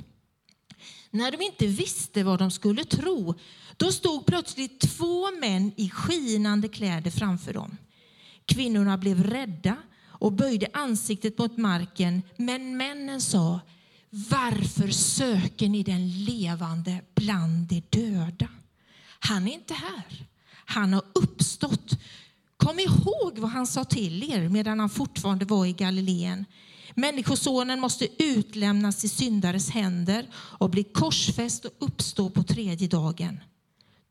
[1.10, 3.34] När de inte visste vad de skulle tro,
[3.76, 7.76] då stod plötsligt två män i skinande kläder framför dem.
[8.44, 9.76] Kvinnorna blev rädda
[10.18, 13.60] och böjde ansiktet mot marken, men männen sa
[14.10, 18.48] varför söker ni den levande bland de döda?
[19.18, 20.26] Han är inte här.
[20.64, 21.98] Han har uppstått.
[22.56, 26.44] Kom ihåg vad han sa till er medan han fortfarande var i Galileen.
[26.94, 33.40] Människosonen måste utlämnas i syndares händer och bli korsfäst och uppstå på tredje dagen.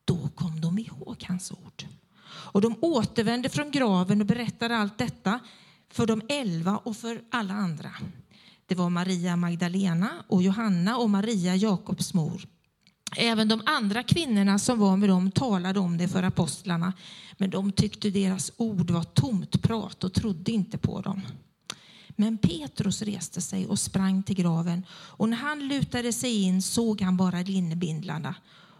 [0.05, 1.85] Då kom de ihåg hans ord.
[2.27, 5.39] Och de återvände från graven och berättade allt detta
[5.91, 7.91] för de elva och för alla andra.
[8.65, 12.47] Det var Maria Magdalena och Johanna och Maria Jakobs mor.
[13.17, 16.93] Även de andra kvinnorna som var med dem talade om det för apostlarna,
[17.37, 21.21] men de tyckte deras ord var tomt prat och trodde inte på dem.
[22.09, 27.01] Men Petrus reste sig och sprang till graven och när han lutade sig in såg
[27.01, 28.35] han bara linnebindlarna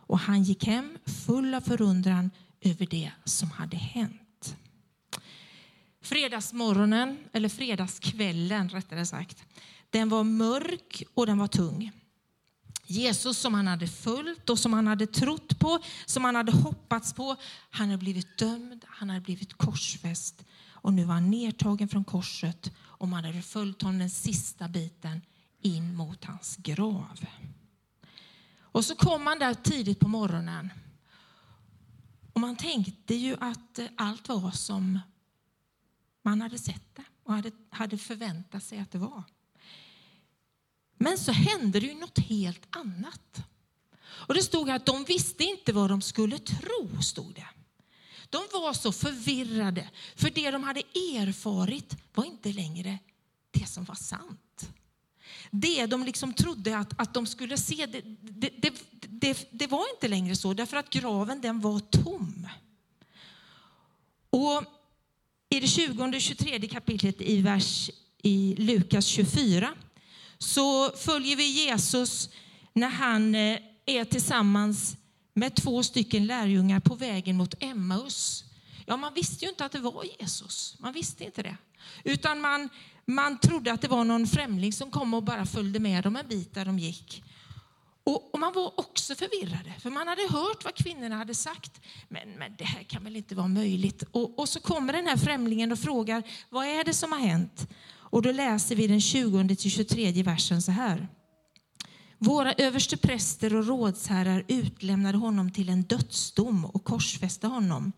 [0.08, 2.32] och han gick hem full av förundran
[2.62, 4.22] över det som hade hänt.
[6.08, 9.46] Fredagsmorgonen, eller fredagskvällen rättare sagt,
[9.90, 11.92] den var mörk och den var tung.
[12.86, 17.14] Jesus som han hade följt och som han hade trott på, som han hade hoppats
[17.14, 17.36] på,
[17.70, 22.72] han hade blivit dömd, han hade blivit korsfäst och nu var han nedtagen från korset
[22.80, 25.22] och man hade följt honom den sista biten
[25.62, 27.26] in mot hans grav.
[28.62, 30.70] Och så kom han där tidigt på morgonen
[32.34, 35.00] och man tänkte ju att allt var som
[36.28, 39.24] man hade sett det och hade, hade förväntat sig att det var.
[40.98, 43.42] Men så hände det ju något helt annat.
[44.02, 47.48] Och det stod att de visste inte vad de skulle tro, stod det.
[48.30, 53.00] De var så förvirrade, för det de hade erfarit var inte längre
[53.52, 54.70] det som var sant.
[55.52, 59.94] Det de liksom trodde att, att de skulle se, det, det, det, det, det var
[59.96, 62.48] inte längre så, därför att graven den var tom.
[64.30, 64.77] Och
[65.58, 67.90] i det 20 och 23 kapitlet i, vers,
[68.24, 69.74] i Lukas 24
[70.38, 72.30] så följer vi Jesus
[72.74, 74.98] när han eh, är tillsammans
[75.34, 78.44] med två stycken lärjungar på vägen mot Emmaus.
[78.86, 80.76] Ja, man visste ju inte att det var Jesus.
[80.80, 81.58] Man visste inte det.
[82.04, 82.70] Utan man,
[83.06, 86.28] man trodde att det var någon främling som kom och bara följde med dem en
[86.28, 87.24] bit där de gick.
[88.08, 91.82] Och, och, man var också förvirrade, för man hade hört vad kvinnorna hade sagt.
[92.10, 94.04] Men, men det här kan väl inte vara möjligt?
[94.12, 97.68] Och, och så kommer den här främlingen och frågar, vad är det som har hänt?
[97.90, 101.08] Och då läser vi den 20-23 versen så här.
[102.18, 107.92] Våra överstepräster och rådsherrar utlämnade honom till en dödsdom och korsfäste honom.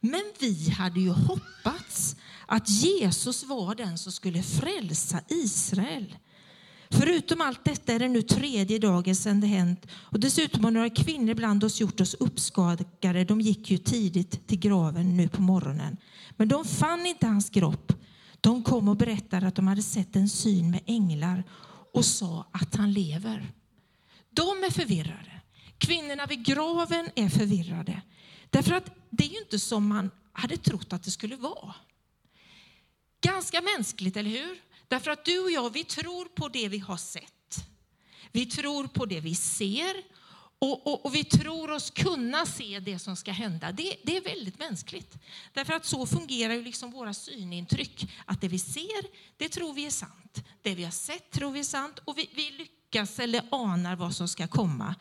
[0.00, 2.16] Men vi hade ju hoppats
[2.46, 6.16] att Jesus var den som skulle frälsa Israel.
[6.90, 10.90] Förutom allt detta är det nu tredje dagen sedan det hänt och dessutom har några
[10.90, 13.24] kvinnor bland oss gjort oss uppskakade.
[13.24, 15.96] De gick ju tidigt till graven nu på morgonen.
[16.36, 17.92] Men de fann inte hans kropp.
[18.40, 21.44] De kom och berättade att de hade sett en syn med änglar
[21.92, 23.52] och sa att han lever.
[24.30, 25.40] De är förvirrade.
[25.78, 28.02] Kvinnorna vid graven är förvirrade.
[28.50, 31.74] Därför att det är ju inte som man hade trott att det skulle vara.
[33.20, 34.69] Ganska mänskligt, eller hur?
[34.90, 37.66] Därför att du och jag, vi tror på det vi har sett.
[38.32, 39.94] Vi tror på det vi ser
[40.58, 43.72] och, och, och vi tror oss kunna se det som ska hända.
[43.72, 45.18] Det, det, är väldigt mänskligt.
[45.52, 48.12] Därför att så fungerar ju liksom våra synintryck.
[48.24, 49.02] Att det vi ser,
[49.36, 50.44] det tror vi är sant.
[50.62, 54.14] Det vi har sett tror vi är sant och vi, vi lyckas eller anar vad
[54.14, 54.94] som ska komma.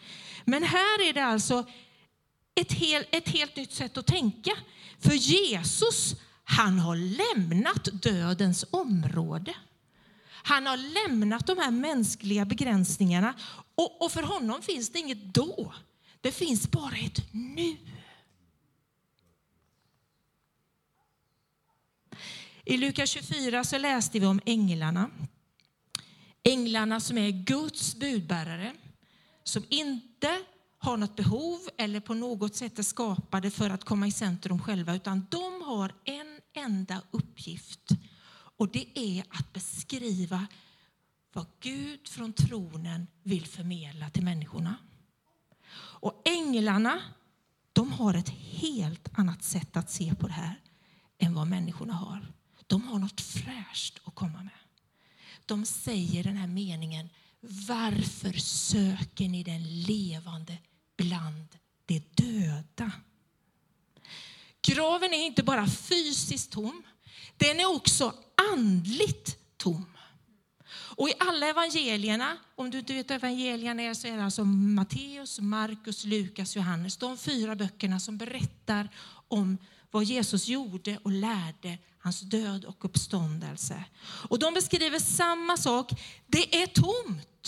[0.46, 1.66] Men här är det alltså
[2.56, 4.52] ett, hel, ett helt nytt sätt att tänka.
[5.00, 9.54] För Jesus, han har lämnat dödens område.
[10.44, 13.34] Han har lämnat de här mänskliga begränsningarna
[13.76, 15.74] och, och för honom finns det inget då.
[16.22, 17.78] Det finns bara ett nu.
[22.66, 25.10] I Lukas 24 så läste vi om änglarna.
[26.44, 28.74] Änglarna som är Guds budbärare,
[29.44, 30.42] som inte
[30.78, 34.96] har något behov eller på något sätt är skapade för att komma i centrum själva,
[34.96, 37.90] utan de har en enda uppgift
[38.60, 40.48] och det är att beskriva
[41.34, 44.76] vad Gud från tronen vill förmedla till människorna.
[45.72, 47.02] Och änglarna,
[47.74, 50.62] de har ett helt annat sätt att se på det här
[51.18, 52.34] än vad människorna har.
[52.68, 54.60] De har något fräscht att komma med.
[55.46, 57.10] De säger den här meningen,
[57.68, 60.58] varför söker ni den levande
[60.98, 61.48] bland
[61.86, 62.92] de döda?
[64.62, 66.84] Graven är inte bara fysiskt tom,
[67.38, 68.14] den är också
[68.54, 69.86] andligt tom.
[70.72, 74.44] Och i alla evangelierna, om du inte vet vad evangelierna är så är det alltså
[74.46, 76.98] Matteus, Markus, Lukas, Johannes.
[76.98, 78.90] De fyra böckerna som berättar
[79.28, 79.58] om
[79.92, 83.84] vad Jesus gjorde och lärde, hans död och uppståndelse.
[84.02, 85.92] Och de beskriver samma sak,
[86.28, 87.48] det är tomt.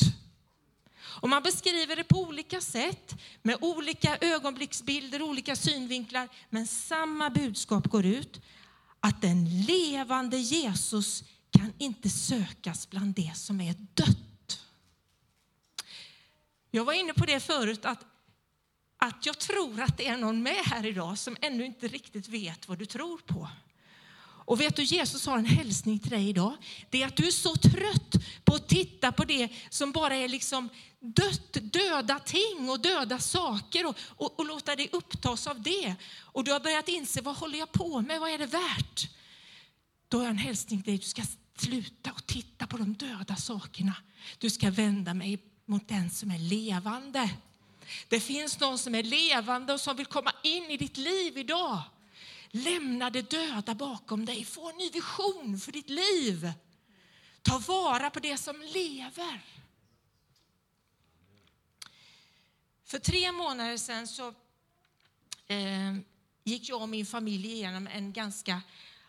[1.21, 7.87] Och man beskriver det på olika sätt, med olika ögonblicksbilder, olika synvinklar, men samma budskap
[7.87, 8.41] går ut
[9.02, 14.66] att den levande Jesus kan inte sökas bland det som är dött.
[16.72, 18.06] Jag var inne på det förut, att,
[18.97, 22.68] att jag tror att det är någon med här idag som ännu inte riktigt vet
[22.68, 23.49] vad du tror på.
[24.45, 26.57] Och vet du, Jesus har en hälsning till dig idag.
[26.89, 30.27] Det är att du är så trött på att titta på det som bara är
[30.27, 30.69] liksom
[30.99, 35.95] dött, döda ting och döda saker och, och, och låta dig upptas av det.
[36.19, 38.19] Och du har börjat inse, vad håller jag på med?
[38.19, 39.09] Vad är det värt?
[40.07, 40.97] Då har jag en hälsning till dig.
[40.97, 41.21] Du ska
[41.57, 43.95] sluta och titta på de döda sakerna.
[44.37, 47.29] Du ska vända mig mot den som är levande.
[48.07, 51.81] Det finns någon som är levande och som vill komma in i ditt liv idag.
[52.52, 54.45] Lämna det döda bakom dig.
[54.45, 56.52] Få en ny vision för ditt liv.
[57.41, 59.41] Ta vara på det som lever.
[62.86, 64.28] För tre månader sedan så
[65.47, 65.95] eh,
[66.43, 68.62] gick jag och min familj igenom en ganska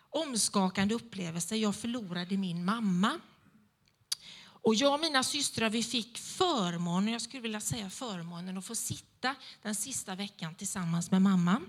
[0.09, 1.55] omskakande upplevelse.
[1.55, 3.19] Jag förlorade min mamma.
[4.43, 8.75] Och jag och mina systrar vi fick förmånen, jag skulle vilja säga förmånen att få
[8.75, 11.61] sitta den sista veckan tillsammans med mamma.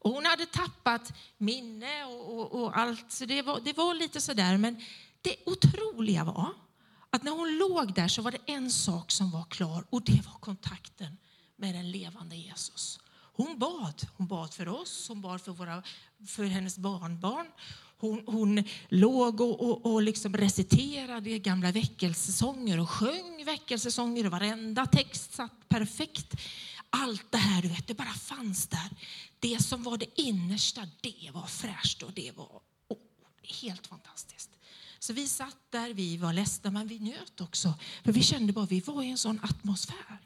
[0.00, 4.20] Och hon hade tappat minne och, och, och allt, så det var, det var lite
[4.20, 4.56] sådär.
[4.56, 4.82] Men
[5.22, 6.54] det otroliga var
[7.10, 10.26] att när hon låg där så var det en sak som var klar och det
[10.26, 11.16] var kontakten
[11.56, 13.00] med den levande Jesus.
[13.32, 14.06] Hon bad.
[14.16, 15.82] Hon bad för oss, hon bad för, våra,
[16.26, 17.46] för hennes barnbarn.
[17.98, 24.86] Hon, hon låg och, och, och liksom reciterade gamla väckelsesånger och sjöng väckelsesånger och varenda
[24.86, 26.34] text satt perfekt.
[26.90, 28.90] Allt det här, du vet, det bara fanns där.
[29.40, 32.98] Det som var det innersta, det var fräscht och det var oh,
[33.62, 34.50] helt fantastiskt.
[34.98, 37.74] Så vi satt där, vi var ledsna, men vi njöt också.
[38.04, 40.18] För vi kände bara, vi var i en sån atmosfär.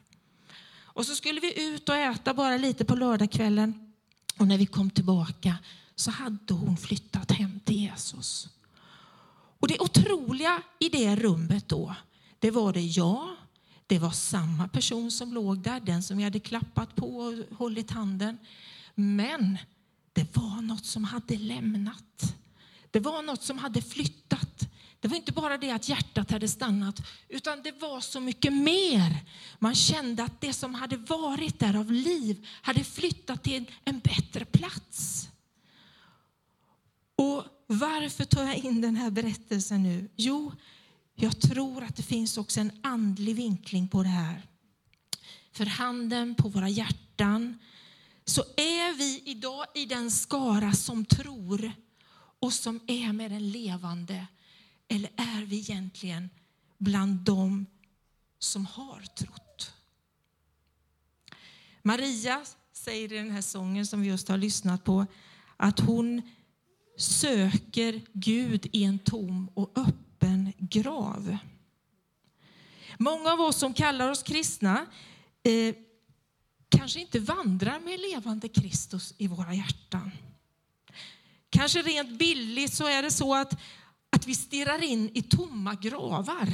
[0.77, 3.93] Och så skulle vi ut och äta bara lite på lördagskvällen.
[4.37, 5.57] Och när vi kom tillbaka
[5.95, 8.49] så hade hon flyttat hem till Jesus.
[9.59, 11.95] Och det otroliga i det rummet då,
[12.39, 13.35] det var det jag,
[13.87, 17.91] det var samma person som låg där, den som jag hade klappat på och hållit
[17.91, 18.37] handen.
[18.95, 19.57] Men
[20.13, 22.35] det var något som hade lämnat.
[22.91, 24.55] Det var något som hade flyttat
[25.05, 29.25] Det var inte bara det att hjärtat hade stannat, utan det var så mycket mer.
[29.59, 34.45] Man kände att det som hade varit där av liv hade flyttat till en bättre
[34.45, 35.29] plats.
[37.15, 40.09] Och varför tar jag in den här berättelsen nu?
[40.15, 40.51] Jo,
[41.15, 44.41] jag tror att det finns också en andlig vinkling på det här.
[45.51, 47.59] För handen på våra hjärtan
[48.25, 51.71] så är vi idag i den skara som tror
[52.39, 54.27] och som är med den levande.
[54.87, 56.29] Eller är vi egentligen
[56.77, 57.65] bland dem
[58.39, 59.73] som har trott?
[61.81, 65.05] Maria säger i den här sången som vi just har lyssnat på
[65.57, 66.21] att hon
[66.97, 71.37] söker Gud i en tom och öppen grav.
[72.97, 74.85] Många av oss som kallar oss kristna
[75.43, 75.75] eh,
[76.77, 80.11] kanske inte vandrar med levande Kristus i våra hjärtan.
[81.49, 83.59] Kanske rent billigt så är det så att,
[84.09, 86.49] att vi stirrar in i tomma gravar.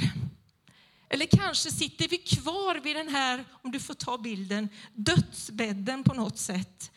[1.08, 6.14] Eller kanske sitter vi kvar vid den här, om du får ta bilden, dödsbädden på
[6.14, 6.90] något sätt.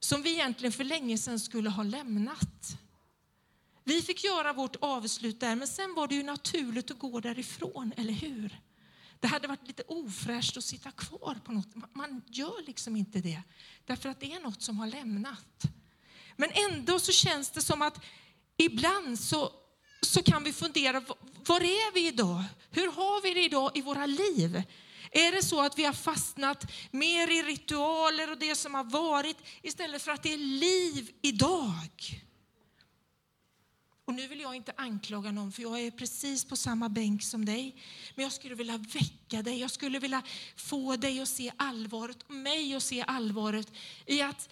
[0.00, 2.78] Som vi egentligen för länge sedan skulle ha lämnat.
[3.84, 7.92] Vi fick göra vårt avslut där, men sen var det ju naturligt att gå därifrån,
[7.96, 8.60] eller hur?
[9.24, 11.94] Det hade varit lite ofräscht att sitta kvar på något.
[11.94, 13.42] Man gör liksom inte det,
[13.86, 15.62] därför att det är något som har lämnat.
[16.36, 18.04] Men ändå så känns det som att
[18.56, 19.52] ibland så,
[20.00, 21.00] så kan vi fundera,
[21.46, 22.44] var är vi idag?
[22.70, 24.62] Hur har vi det idag i våra liv?
[25.10, 29.36] Är det så att vi har fastnat mer i ritualer och det som har varit
[29.62, 32.22] istället för att det är liv idag?
[34.04, 37.44] Och nu vill jag inte anklaga någon, för jag är precis på samma bänk som
[37.44, 37.76] dig.
[38.14, 40.22] Men jag skulle vilja väcka dig, jag skulle vilja
[40.56, 43.72] få dig att se allvaret, och mig att se allvaret
[44.06, 44.48] i att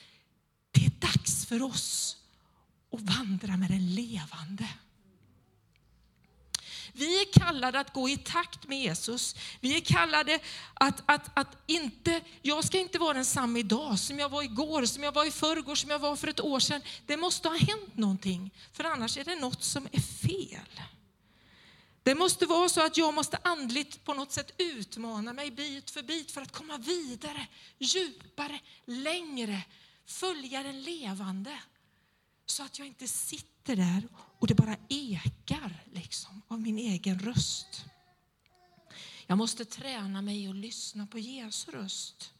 [0.70, 2.16] det är dags för oss
[2.92, 4.68] att vandra med den levande.
[6.92, 9.36] Vi är kallade att gå i takt med Jesus.
[9.60, 10.38] Vi är kallade
[10.74, 15.02] att, att, att inte, jag ska inte vara densamma idag som jag var igår, som
[15.02, 16.82] jag var i förrgår, som jag var för ett år sedan.
[17.06, 20.80] Det måste ha hänt någonting, för annars är det något som är fel.
[22.02, 26.02] Det måste vara så att jag måste andligt på något sätt utmana mig bit för
[26.02, 27.46] bit för att komma vidare,
[27.78, 29.62] djupare, längre,
[30.06, 31.58] följa den levande.
[32.46, 37.84] Så att jag inte sitter där och det bara ekar liksom, av min egen röst.
[39.26, 42.32] Jag måste träna mig att lyssna på Jesu röst.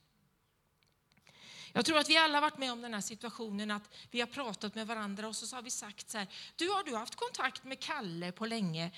[1.73, 4.75] Jag tror att vi alla varit med om den här situationen att vi har pratat
[4.75, 6.27] med varandra och så har vi sagt så här,
[6.57, 8.91] du har du haft kontakt med Kalle på länge?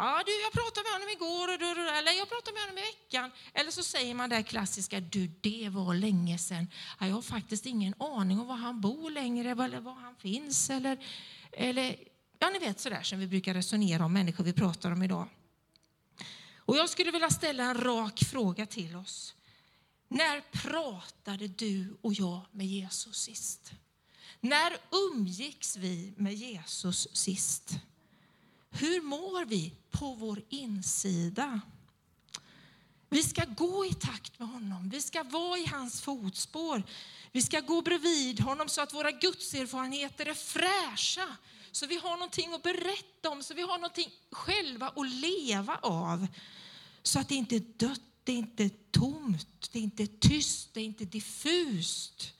[0.00, 1.48] Ja, du, jag pratade med honom igår,
[1.98, 3.30] eller jag pratade med honom i veckan.
[3.54, 6.70] Eller så säger man det klassiska, du det var länge sedan.
[7.00, 10.70] Ja, jag har faktiskt ingen aning om var han bor längre eller var han finns.
[10.70, 11.06] Eller,
[11.52, 11.96] eller
[12.38, 15.28] ja, ni vet sådär som vi brukar resonera om människor vi pratar om idag.
[16.56, 19.34] Och jag skulle vilja ställa en rak fråga till oss.
[20.08, 23.72] När pratade du och jag med Jesus sist?
[24.40, 27.74] När umgicks vi med Jesus sist?
[28.70, 31.60] Hur mår vi på vår insida?
[33.08, 34.88] Vi ska gå i takt med honom.
[34.88, 36.82] Vi ska vara i hans fotspår.
[37.32, 41.36] Vi ska gå bredvid honom så att våra gudserfarenheter är fräscha.
[41.72, 46.26] Så vi har någonting att berätta om, så vi har någonting själva att leva av.
[47.02, 50.80] Så att det inte är dött, det är inte tomt, det är inte tyst, det
[50.80, 52.32] är inte diffust.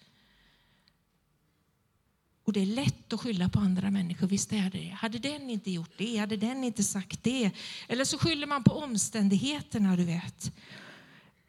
[2.51, 5.71] Och det är lätt att skylla på andra människor, visst är det Hade den inte
[5.71, 7.51] gjort det, hade den inte sagt det.
[7.89, 10.53] Eller så skyller man på omständigheterna, du vet.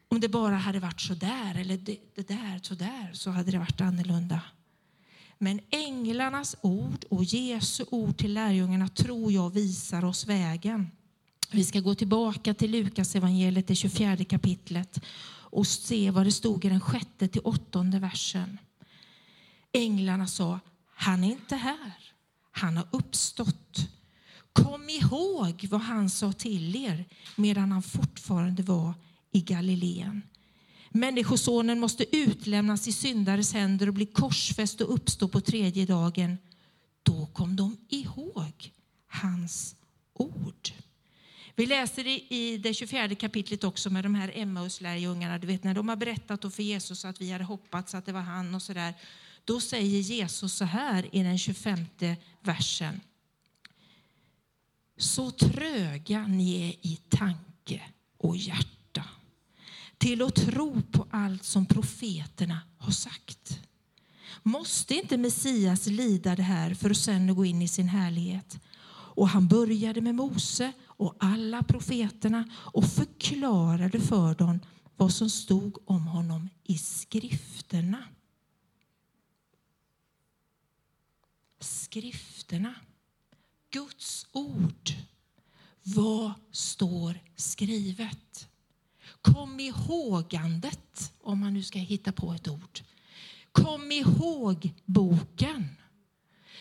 [0.07, 3.51] Om det bara hade varit så där eller det, det där, så där, så hade
[3.51, 4.41] det varit annorlunda.
[5.37, 10.91] Men änglarnas ord och Jesu ord till lärjungarna tror jag visar oss vägen.
[11.51, 16.65] Vi ska gå tillbaka till Lukas evangeliet, det 24 kapitlet och se vad det stod
[16.65, 18.57] i den sjätte till åttonde versen.
[19.73, 20.59] Änglarna sa,
[21.01, 21.93] han är inte här.
[22.51, 23.77] Han har uppstått.
[24.53, 28.93] Kom ihåg vad han sa till er medan han fortfarande var
[29.31, 30.21] i Galileen.
[30.89, 36.37] Människosonen måste utlämnas i syndares händer och bli korsfäst och uppstå på tredje dagen.
[37.03, 38.71] Då kom de ihåg
[39.07, 39.75] hans
[40.13, 40.69] ord.
[41.55, 45.37] Vi läser i det 24 kapitlet också med de här Emmaus-lärjungarna.
[45.37, 48.21] Du vet när de har berättat för Jesus att vi hade hoppats att det var
[48.21, 48.93] han och sådär.
[49.45, 51.85] Då säger Jesus så här i den 25
[52.41, 53.01] versen.
[54.97, 57.81] Så tröga ni är i tanke
[58.17, 58.71] och hjärta
[59.97, 63.59] till att tro på allt som profeterna har sagt.
[64.43, 68.59] Måste inte Messias lida det här för att sen gå in i sin härlighet?
[69.13, 74.59] Och han började med Mose och alla profeterna och förklarade för dem
[74.97, 78.03] vad som stod om honom i skrifterna.
[81.61, 82.75] Skrifterna.
[83.69, 84.91] Guds ord.
[85.83, 88.47] Vad står skrivet?
[89.21, 92.79] Kom ihågandet, om man nu ska hitta på ett ord.
[93.51, 95.67] Kom ihåg boken.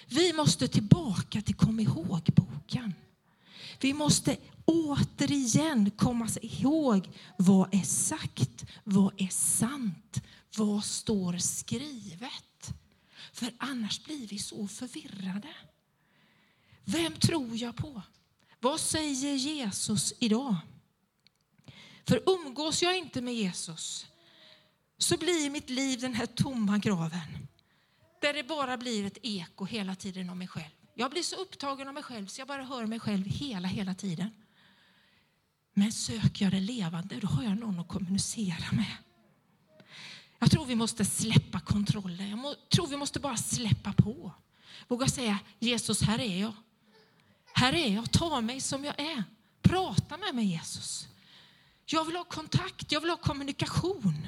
[0.07, 2.95] Vi måste tillbaka till kom ihåg-boken.
[3.81, 10.23] Vi måste återigen komma ihåg vad är sagt, vad är sant,
[10.57, 12.50] vad står skrivet.
[13.33, 15.49] För annars blir vi så förvirrade.
[16.85, 18.03] Vem tror jag på?
[18.61, 20.57] Vad säger Jesus idag?
[22.05, 24.07] För umgås jag inte med Jesus
[24.99, 27.49] så blir mitt liv den här tomma graven
[28.21, 30.71] där det bara blir ett eko hela tiden om mig själv.
[30.95, 33.95] Jag blir så upptagen av mig själv så jag bara hör mig själv hela, hela
[33.95, 34.31] tiden.
[35.75, 38.97] Men söker jag det levande, då har jag någon att kommunicera med.
[40.43, 42.29] Jag tror vi måste släppa kontrollen.
[42.45, 44.33] Jag tror vi måste bara släppa på.
[44.89, 46.53] Våga säga Jesus, här är jag.
[47.53, 48.13] Här är jag.
[48.13, 49.25] Ta mig som jag är.
[49.63, 51.09] Prata med mig Jesus.
[51.87, 54.27] Jag vill ha kontakt, jag vill ha kommunikation.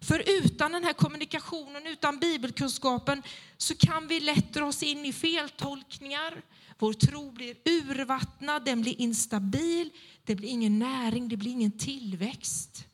[0.00, 3.22] För utan den här kommunikationen, utan bibelkunskapen,
[3.56, 6.42] så kan vi lätt dra oss in i feltolkningar.
[6.78, 9.90] Vår tro blir urvattnad, den blir instabil,
[10.24, 12.86] det blir ingen näring, det blir ingen tillväxt.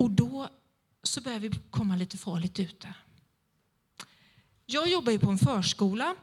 [0.00, 0.48] Och då
[1.02, 2.94] så börjar vi komma lite farligt ute.
[4.66, 6.16] Jag jobbar ju på en förskola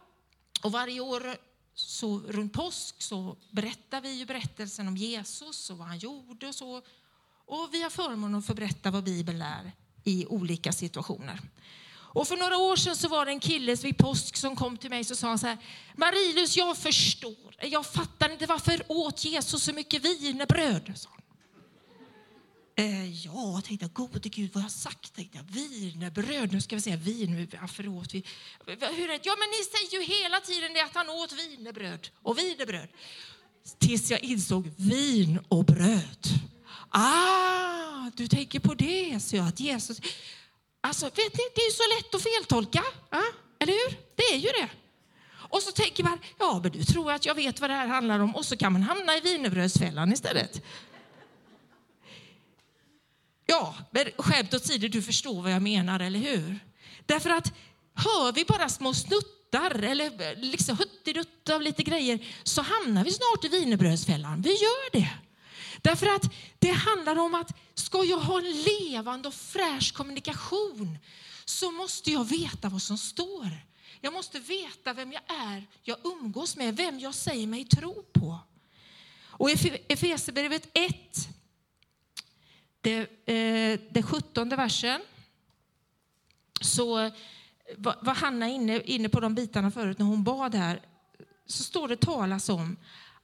[0.63, 1.37] och varje år
[1.73, 6.55] så runt påsk så berättar vi ju berättelsen om Jesus och vad han gjorde och
[6.55, 6.81] så.
[7.45, 9.71] Och vi har förmånen att få berätta vad Bibeln är
[10.03, 11.39] i olika situationer.
[11.93, 14.89] Och för några år sedan så var det en kille vid påsk som kom till
[14.89, 15.57] mig och sa så här,
[15.95, 20.93] Marilus, jag förstår, jag fattar inte varför åt Jesus så mycket wienerbröd?
[22.79, 25.13] Eh, ja, jag gode Gud, vad har jag sagt?
[25.15, 28.13] Tänkte Wienerbröd, nu ska vi säga vin, Förlåt.
[28.13, 28.23] vi?
[28.65, 29.19] Hur är det?
[29.23, 32.87] Ja, men ni säger ju hela tiden det att han åt wienerbröd och wienerbröd.
[33.79, 36.27] Tills jag insåg vin och bröd.
[36.89, 39.99] Ah, du tänker på det, så jag, att Jesus...
[40.81, 43.19] Alltså, vet ni, det är ju så lätt att feltolka, eh?
[43.59, 43.97] eller hur?
[44.15, 44.69] Det är ju det.
[45.49, 48.19] Och så tänker man, ja, men du tror att jag vet vad det här handlar
[48.19, 50.61] om och så kan man hamna i wienerbrödsfällan istället.
[53.49, 56.59] Ja, men skämt åsido, du förstår vad jag menar, eller hur?
[57.05, 57.53] Därför att
[57.95, 63.45] hör vi bara små snuttar eller liksom huttidutt av lite grejer så hamnar vi snart
[63.45, 64.41] i wienerbrödsfällan.
[64.41, 65.09] Vi gör det.
[65.81, 70.97] Därför att det handlar om att ska jag ha en levande och fräsch kommunikation
[71.45, 73.49] så måste jag veta vad som står.
[74.01, 78.39] Jag måste veta vem jag är, jag umgås med, vem jag säger mig tro på.
[79.21, 80.93] Och i Efesierbrevet 1,
[82.81, 85.01] det, eh, det 17 versen,
[86.61, 87.11] så
[87.77, 90.81] var Hanna inne, inne på de bitarna förut när hon bad här,
[91.45, 92.77] så står det talas om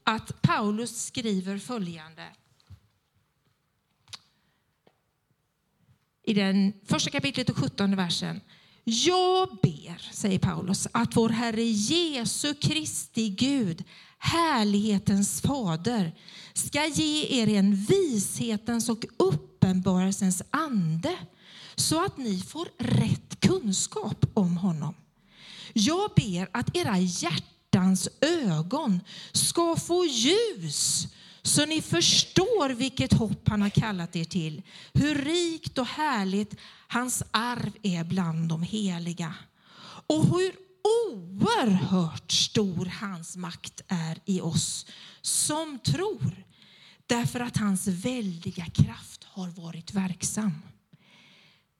[0.03, 2.29] att Paulus skriver följande.
[6.23, 8.41] i den första kapitlet och 17 versen.
[8.83, 13.83] Jag ber, säger Paulus, att vår Herre Jesu Kristi Gud,
[14.23, 16.11] härlighetens fader,
[16.53, 21.17] ska ge er en vishetens och uppenbarelsens ande
[21.75, 24.95] så att ni får rätt kunskap om honom.
[25.73, 28.99] Jag ber att era hjärtans ögon
[29.31, 31.07] ska få ljus
[31.41, 34.61] så ni förstår vilket hopp han har kallat er till,
[34.93, 36.55] hur rikt och härligt
[36.87, 39.33] hans arv är bland de heliga
[40.07, 44.85] och hur oerhört stor hans makt är i oss
[45.21, 46.43] som tror
[47.07, 50.61] därför att hans väldiga kraft har varit verksam.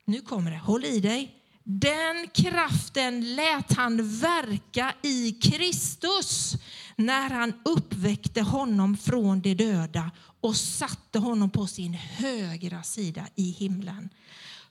[0.06, 1.40] Nu kommer det, håll i dig.
[1.64, 6.56] Den kraften lät han verka i Kristus
[6.96, 13.52] när han uppväckte honom från de döda och satte honom på sin högra sida i
[13.52, 14.10] himlen.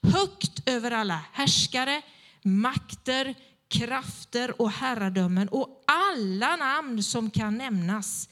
[0.01, 2.01] Högt över alla härskare,
[2.43, 3.35] makter,
[3.73, 8.29] krafter och herradömen och alla namn som kan nämnas.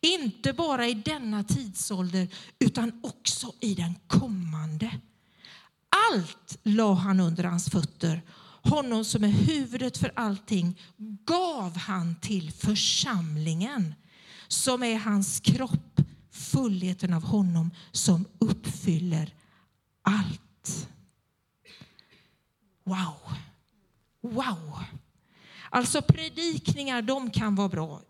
[0.00, 2.28] Inte bara i denna tidsålder
[2.58, 5.00] utan också i den kommande.
[6.12, 8.22] Allt la han under hans fötter.
[8.62, 10.80] Honom som är huvudet för allting
[11.24, 13.94] gav han till församlingen
[14.48, 19.34] som är hans kropp, fullheten av honom som uppfyller
[20.02, 20.88] allt.
[22.84, 23.36] Wow!
[24.22, 24.80] Wow!
[25.70, 28.02] Alltså predikningar, de kan vara bra.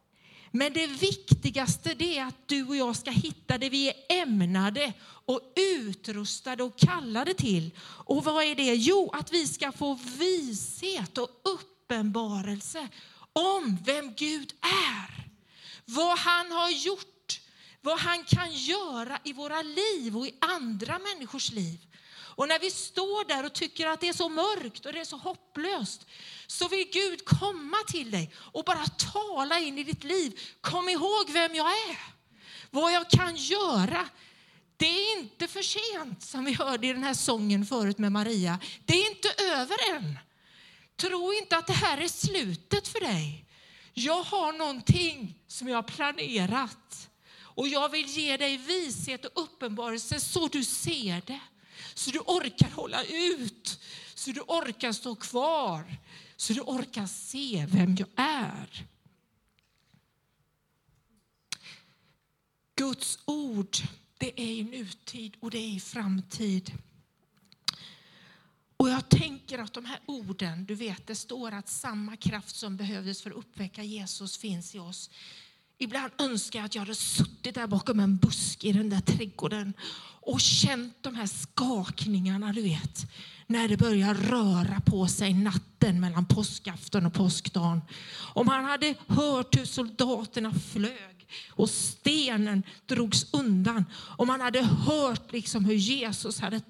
[0.51, 4.93] Men det viktigaste det är att du och jag ska hitta det vi är ämnade
[5.03, 7.71] och utrustade och kallade till.
[7.81, 8.75] Och vad är det?
[8.75, 12.89] Jo, att vi ska få vishet och uppenbarelse
[13.33, 15.29] om vem Gud är.
[15.85, 17.41] Vad han har gjort,
[17.81, 21.81] vad han kan göra i våra liv och i andra människors liv.
[22.35, 25.05] Och när vi står där och tycker att det är så mörkt och det är
[25.05, 26.07] så hopplöst
[26.47, 30.41] så vill Gud komma till dig och bara tala in i ditt liv.
[30.61, 31.99] Kom ihåg vem jag är,
[32.71, 34.09] vad jag kan göra.
[34.77, 38.59] Det är inte för sent, som vi hörde i den här sången förut med Maria.
[38.85, 40.19] Det är inte över än.
[40.97, 43.47] Tro inte att det här är slutet för dig.
[43.95, 47.09] Jag har någonting som jag har planerat
[47.55, 51.41] och jag vill ge dig vishet och uppenbarelse så du ser det.
[51.95, 53.81] Så du orkar hålla ut,
[54.15, 55.97] så du orkar stå kvar,
[56.37, 58.87] så du orkar se vem jag är.
[62.75, 63.77] Guds ord,
[64.19, 66.73] det är i nutid och det är i framtid.
[68.77, 72.77] Och jag tänker att de här orden, du vet det står att samma kraft som
[72.77, 75.11] behövdes för att uppväcka Jesus finns i oss.
[75.79, 79.75] Ibland önskar jag att jag hade suttit där bakom en busk i den där trädgården
[80.23, 83.07] och känt de här skakningarna, du vet.
[83.47, 87.81] När det börjar röra på sig natten mellan påskafton och påskdagen.
[88.35, 93.85] Om han hade hört hur soldaterna flög och stenen drogs undan.
[94.19, 96.61] Om han hade hört liksom hur Jesus hade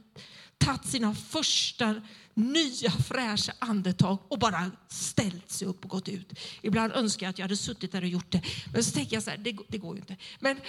[0.58, 2.00] tagit sina första
[2.34, 6.38] nya fräscha andetag och bara ställt sig upp och gått ut.
[6.62, 8.42] Ibland önskar jag att jag hade suttit där och gjort det.
[8.72, 10.16] Men så tänker jag så här, det, det går ju inte.
[10.40, 10.60] Men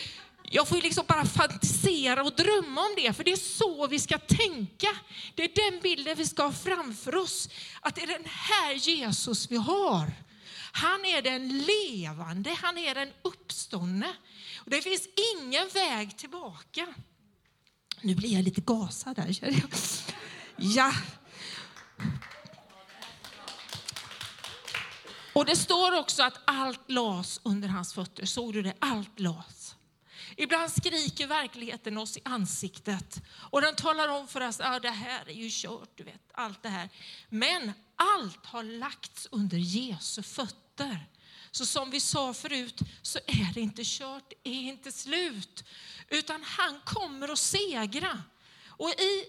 [0.44, 4.18] jag får liksom bara fantisera och drömma om det, för det är så vi ska
[4.18, 4.88] tänka.
[5.36, 7.50] Det är den bilden vi ska ha framför oss.
[7.82, 10.12] Att det är den här Jesus vi har.
[10.72, 14.14] Han är den levande, han är den uppståndne.
[14.58, 16.94] Och det finns ingen väg tillbaka.
[18.02, 19.70] Nu blir jag lite gasad där, känner jag.
[20.58, 20.94] Ja.
[25.34, 28.26] Och det står också att allt las under hans fötter.
[28.26, 28.74] Såg du det?
[28.80, 29.63] Allt las.
[30.38, 34.90] Ibland skriker verkligheten oss i ansiktet och den talar om för oss att ah, det
[34.90, 36.90] här är ju kört, du vet, allt det här.
[37.30, 41.08] Men allt har lagts under Jesu fötter.
[41.52, 45.64] Så som vi sa förut så är det inte kört, det är inte slut,
[46.10, 48.24] utan han kommer att segra.
[48.68, 49.26] Och i,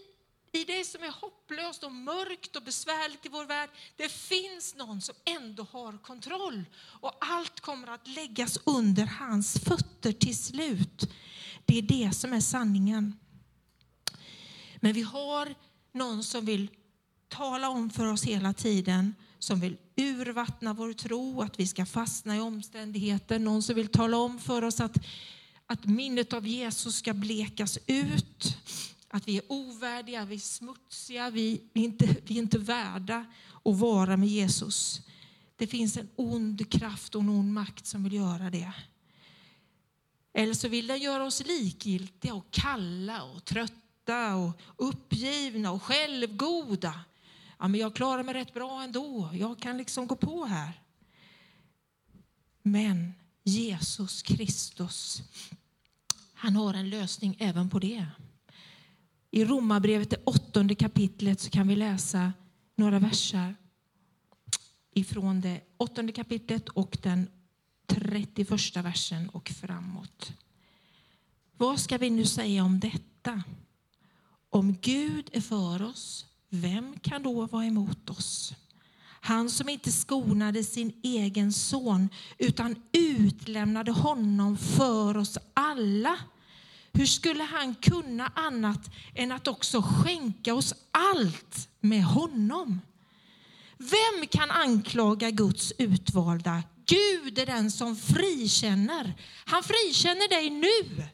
[0.54, 5.00] i det som är hopplöst och mörkt och besvärligt i vår värld, det finns någon
[5.00, 6.64] som ändå har kontroll.
[6.76, 11.10] Och allt kommer att läggas under hans fötter till slut.
[11.64, 13.18] Det är det som är sanningen.
[14.76, 15.54] Men vi har
[15.92, 16.68] någon som vill
[17.28, 22.36] tala om för oss hela tiden, som vill urvattna vår tro, att vi ska fastna
[22.36, 23.38] i omständigheter.
[23.38, 24.96] Någon som vill tala om för oss att,
[25.66, 28.56] att minnet av Jesus ska blekas ut.
[29.14, 33.26] Att vi är ovärdiga, vi är smutsiga, vi är inte, vi är inte värda
[33.64, 35.00] att vara med Jesus.
[35.56, 38.72] Det finns en ond kraft och en ond makt som vill göra det.
[40.32, 47.00] Eller så vill den göra oss likgiltiga och kalla och trötta och uppgivna och självgoda.
[47.58, 49.30] Ja, men jag klarar mig rätt bra ändå.
[49.32, 50.80] Jag kan liksom gå på här.
[52.62, 53.12] Men
[53.42, 55.22] Jesus Kristus,
[56.34, 58.06] han har en lösning även på det.
[59.34, 62.32] I Romarbrevet, det åttonde kapitlet, så kan vi läsa
[62.76, 63.54] några verser
[64.92, 67.28] ifrån det åttonde kapitlet och den
[67.86, 70.32] 31 versen och framåt.
[71.56, 73.42] Vad ska vi nu säga om detta?
[74.50, 78.54] Om Gud är för oss, vem kan då vara emot oss?
[79.20, 82.08] Han som inte skonade sin egen son
[82.38, 86.18] utan utlämnade honom för oss alla.
[86.96, 92.80] Hur skulle han kunna annat än att också skänka oss allt med honom?
[93.78, 96.62] Vem kan anklaga Guds utvalda?
[96.86, 99.14] Gud är den som frikänner.
[99.44, 101.06] Han frikänner dig nu,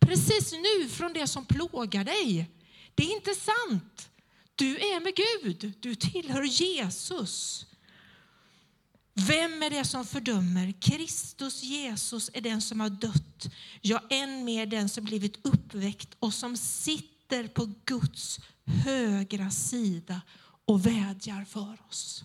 [0.00, 2.50] precis nu från det som plågar dig.
[2.94, 4.10] Det är inte sant.
[4.54, 7.66] Du är med Gud, du tillhör Jesus.
[9.14, 10.72] Vem är det som fördömer?
[10.80, 13.48] Kristus Jesus är den som har dött,
[13.80, 18.40] ja, än mer den som blivit uppväckt och som sitter på Guds
[18.84, 20.20] högra sida
[20.64, 22.24] och vädjar för oss.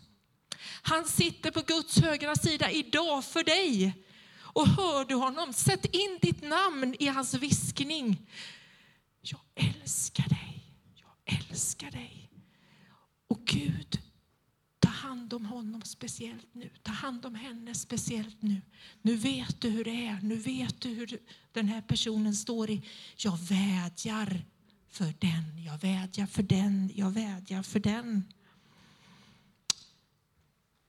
[0.82, 4.04] Han sitter på Guds högra sida idag för dig.
[4.40, 8.30] Och hör du honom, sätt in ditt namn i hans viskning.
[9.22, 10.64] Jag älskar dig,
[10.96, 12.30] jag älskar dig.
[13.28, 14.02] Och Gud,
[15.08, 16.70] hand om honom speciellt nu.
[16.84, 18.62] Ta hand om henne speciellt nu.
[19.02, 20.20] Nu vet du hur det är.
[20.22, 21.20] Nu vet du hur
[21.52, 22.82] den här personen står i.
[23.18, 24.42] Jag vädjar
[24.90, 28.24] för den, jag vädjar för den, jag vädjar för den.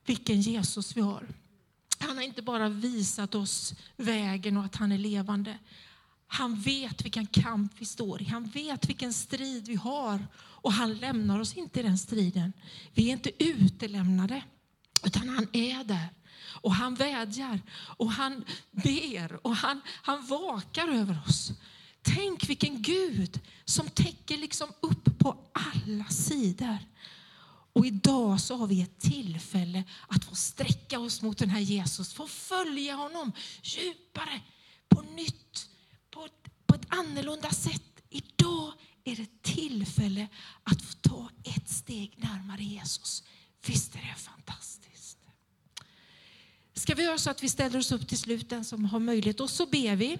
[0.05, 1.27] Vilken Jesus vi har.
[1.99, 5.57] Han har inte bara visat oss vägen och att han är levande.
[6.31, 8.25] Han vet vilken kamp vi står i.
[8.25, 10.27] Han vet vilken strid vi har.
[10.37, 12.53] Och han lämnar oss inte i den striden.
[12.93, 14.43] Vi är inte utelämnade,
[15.03, 16.09] utan han är där.
[16.61, 21.51] Och han vädjar och han ber och han, han vakar över oss.
[22.01, 26.77] Tänk vilken Gud som täcker liksom upp på alla sidor.
[27.73, 32.13] Och idag så har vi ett tillfälle att få sträcka oss mot den här Jesus,
[32.13, 33.31] få följa honom
[33.63, 34.41] djupare,
[34.89, 35.69] på nytt,
[36.69, 37.81] på ett, annorlunda sätt.
[38.09, 38.73] Idag
[39.03, 40.27] är det tillfälle
[40.63, 43.23] att få ta ett steg närmare Jesus.
[43.65, 45.17] Visst är det fantastiskt?
[46.73, 49.39] Ska vi göra så att vi ställer oss upp till slut, den som har möjlighet,
[49.39, 50.19] och så ber vi.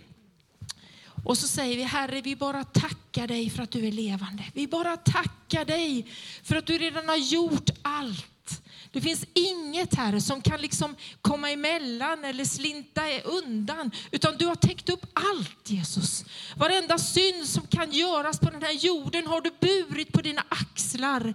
[1.24, 4.44] Och så säger vi, Herre, vi bara tackar dig för att du är levande.
[4.54, 6.06] Vi bara tackar dig
[6.44, 8.62] för att du redan har gjort allt.
[8.92, 14.56] Det finns inget, Herre, som kan liksom komma emellan eller slinta undan, utan du har
[14.56, 16.26] täckt upp allt, Jesus.
[16.56, 21.34] Varenda synd som kan göras på den här jorden har du burit på dina axlar.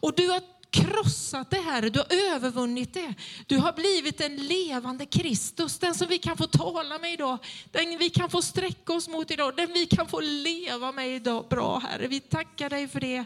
[0.00, 0.40] Och du har
[0.72, 3.14] krossat det här, du har övervunnit det.
[3.46, 7.38] Du har blivit en levande Kristus, den som vi kan få tala med idag,
[7.70, 11.46] den vi kan få sträcka oss mot idag, den vi kan få leva med idag.
[11.50, 13.24] Bra Herre, vi tackar dig för det.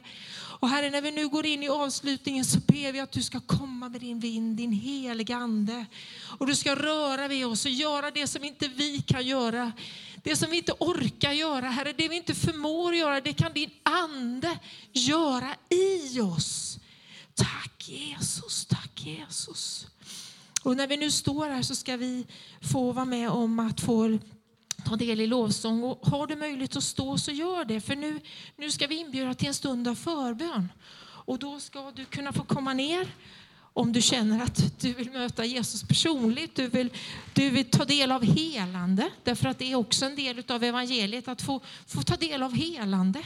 [0.58, 3.40] Och Herre, när vi nu går in i avslutningen så ber vi att du ska
[3.40, 5.86] komma med din vind, din heliga Ande.
[6.38, 9.72] Och du ska röra vid oss och göra det som inte vi kan göra.
[10.22, 13.70] Det som vi inte orkar göra, Herre, det vi inte förmår göra, det kan din
[13.82, 14.58] Ande
[14.92, 16.78] göra i oss.
[17.34, 19.86] Tack Jesus, tack Jesus.
[20.62, 22.26] Och när vi nu står här så ska vi
[22.72, 24.18] få vara med om att få
[24.86, 25.84] ta del i lovsång.
[25.84, 27.80] Och har du möjlighet att stå så gör det.
[27.80, 28.20] För nu,
[28.56, 30.72] nu ska vi inbjuda till en stund av förbön.
[31.26, 33.08] Och då ska du kunna få komma ner
[33.72, 36.90] om du känner att du vill möta Jesus personligt, du vill,
[37.34, 41.28] du vill ta del av helande, därför att det är också en del av evangeliet
[41.28, 43.22] att få, få ta del av helande.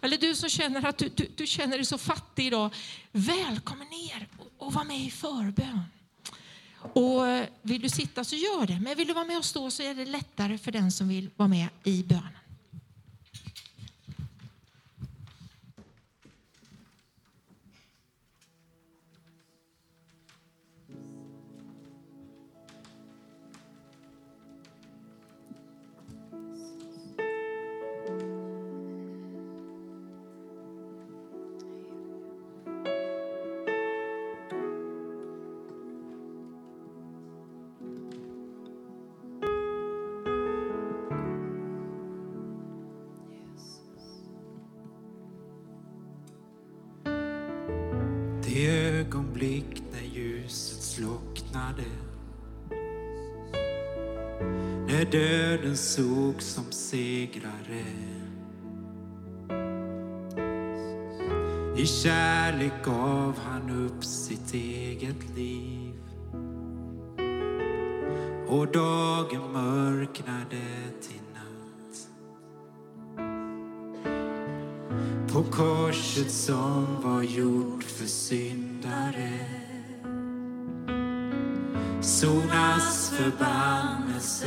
[0.00, 2.74] Eller du som känner att du, du, du känner dig så fattig idag,
[3.12, 5.82] välkommen ner och, och var med i förbön.
[6.92, 9.70] Och eh, vill du sitta så gör det, men vill du vara med och stå
[9.70, 12.41] så är det lättare för den som vill vara med i bönen.
[51.72, 51.84] Slocknade
[54.88, 57.84] När döden såg som segrare
[61.76, 65.94] I kärlek gav han upp sitt eget liv.
[68.48, 70.62] Och dagen mörknade
[71.00, 72.08] till natt.
[75.32, 79.71] På korset som var gjort för syndare.
[82.02, 84.46] Sonas förbannelse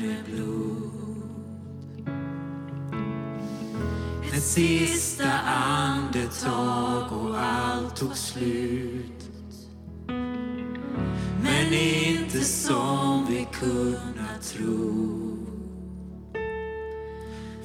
[0.00, 0.90] med blod
[4.34, 9.28] Ett sista andetag och allt tog slut
[11.42, 15.18] Men inte som vi kunnat tro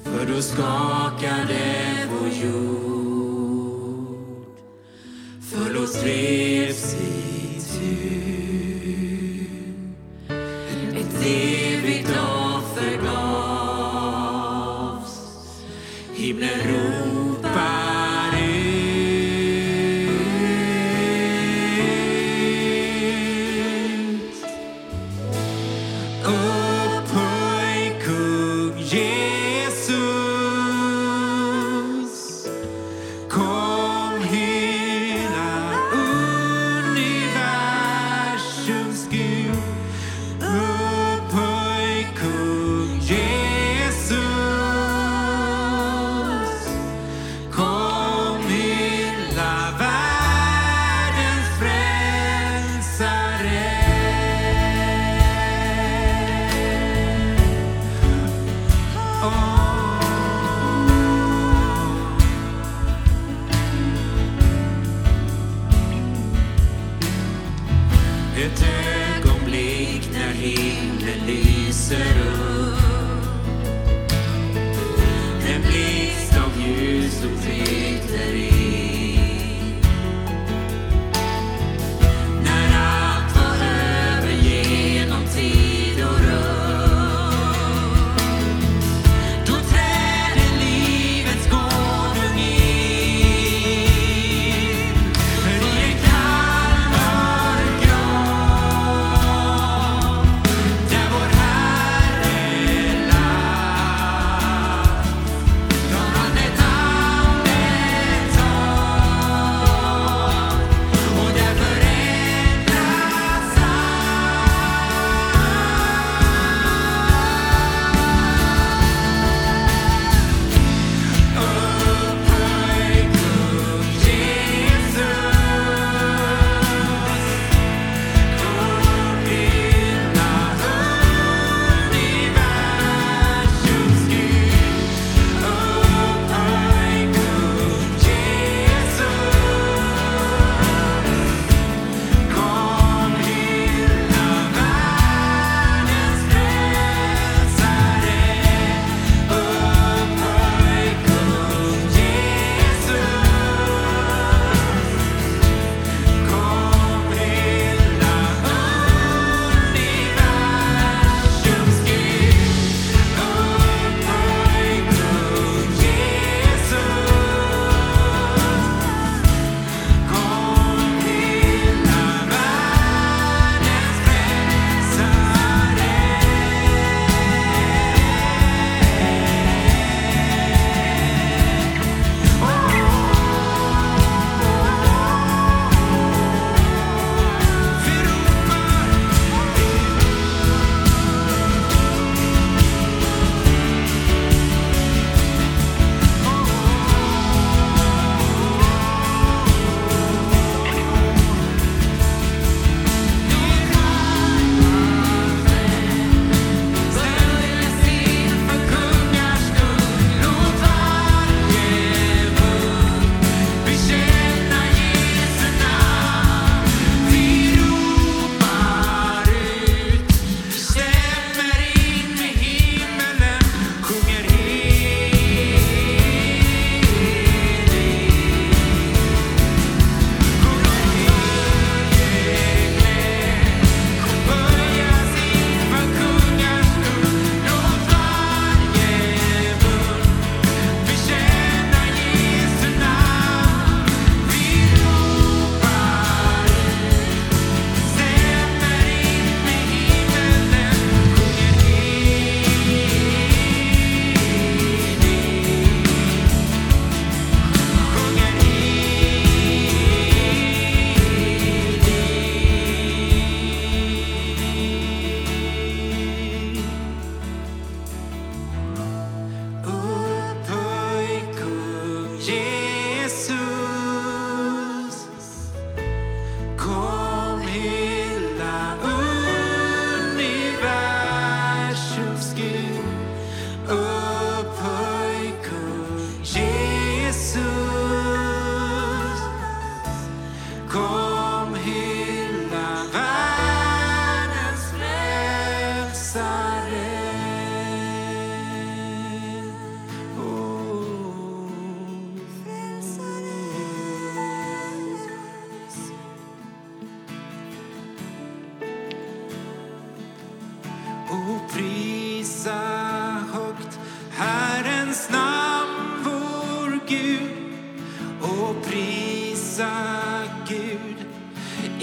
[0.04, 4.16] för då skakade vår jord.
[5.40, 8.63] För då drevs vi tur.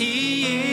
[0.01, 0.70] I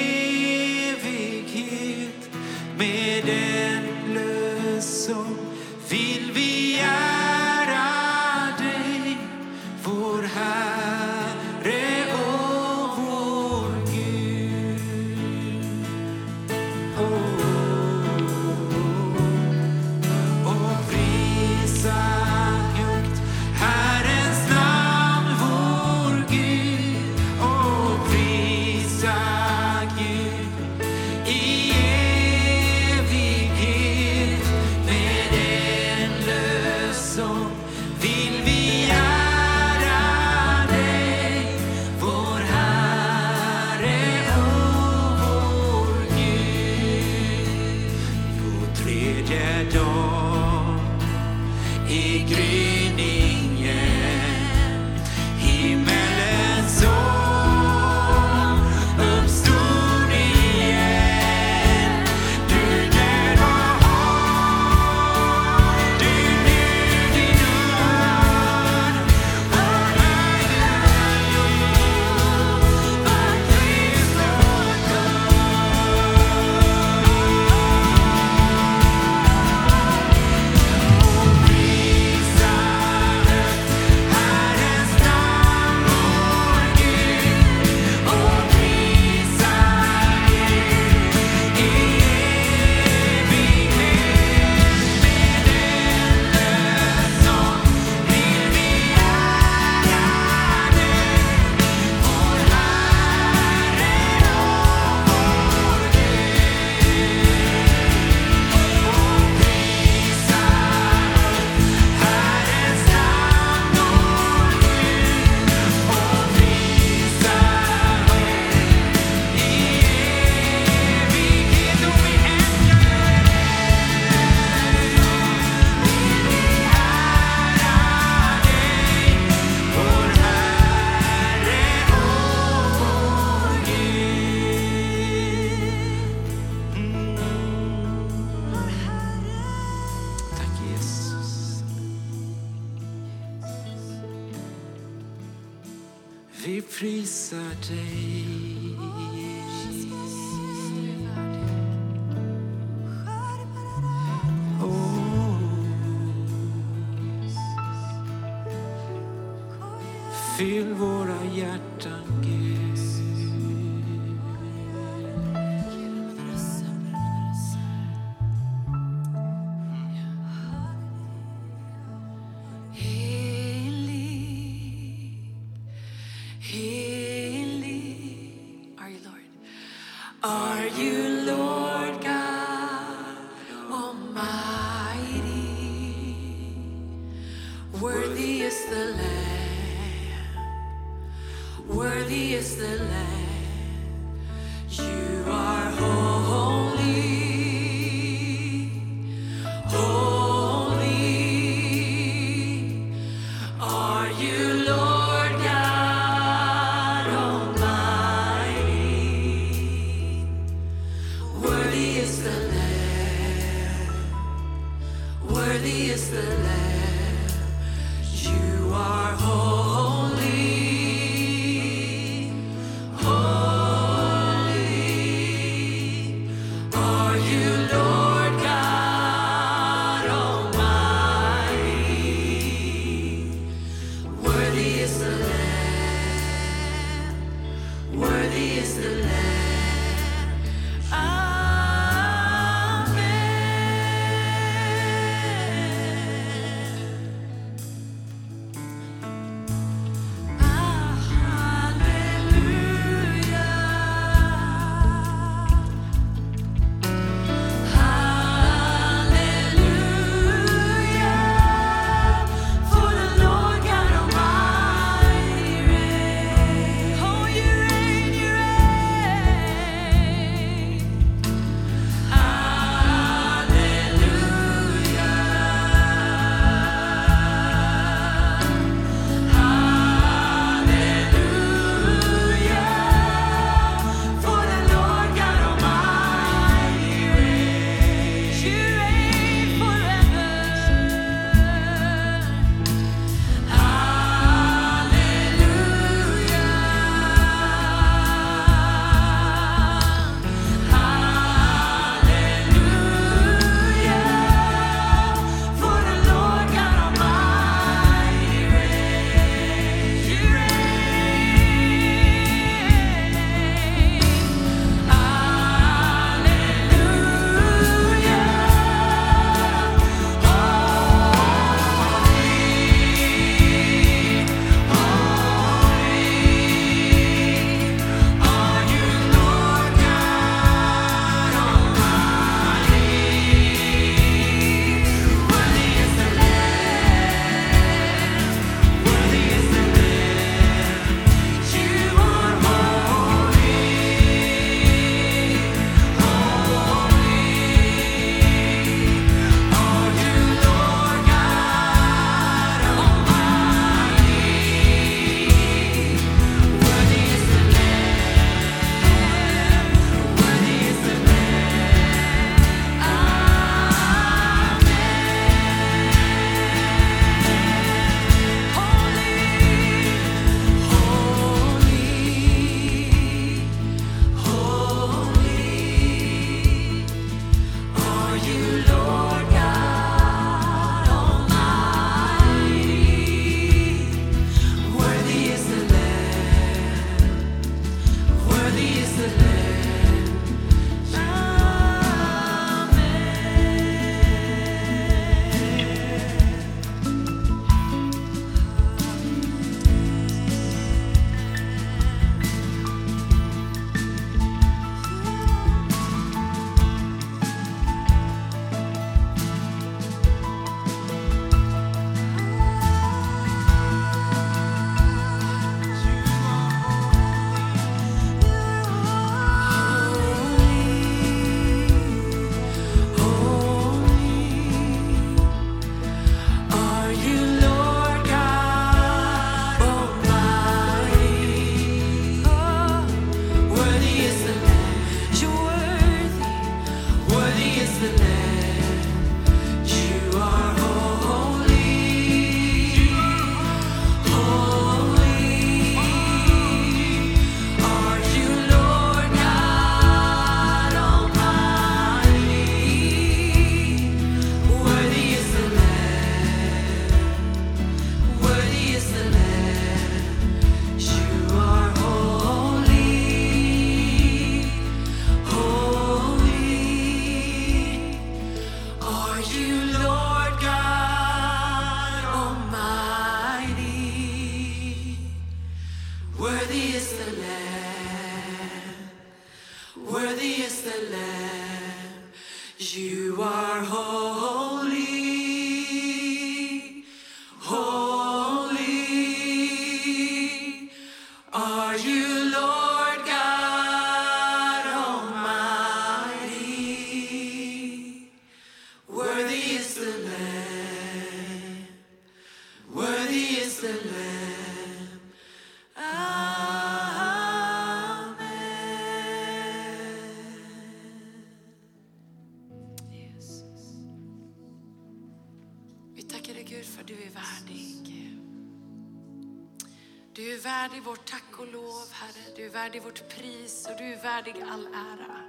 [520.39, 522.36] är värdig vårt tack och lov, Herre.
[522.36, 525.20] Du är värdig vårt pris och du är värdig all ära.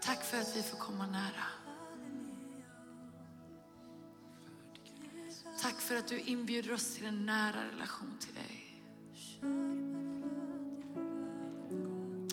[0.00, 1.46] Tack för att vi får komma nära.
[5.62, 8.82] Tack för att du inbjuder oss till en nära relation till dig.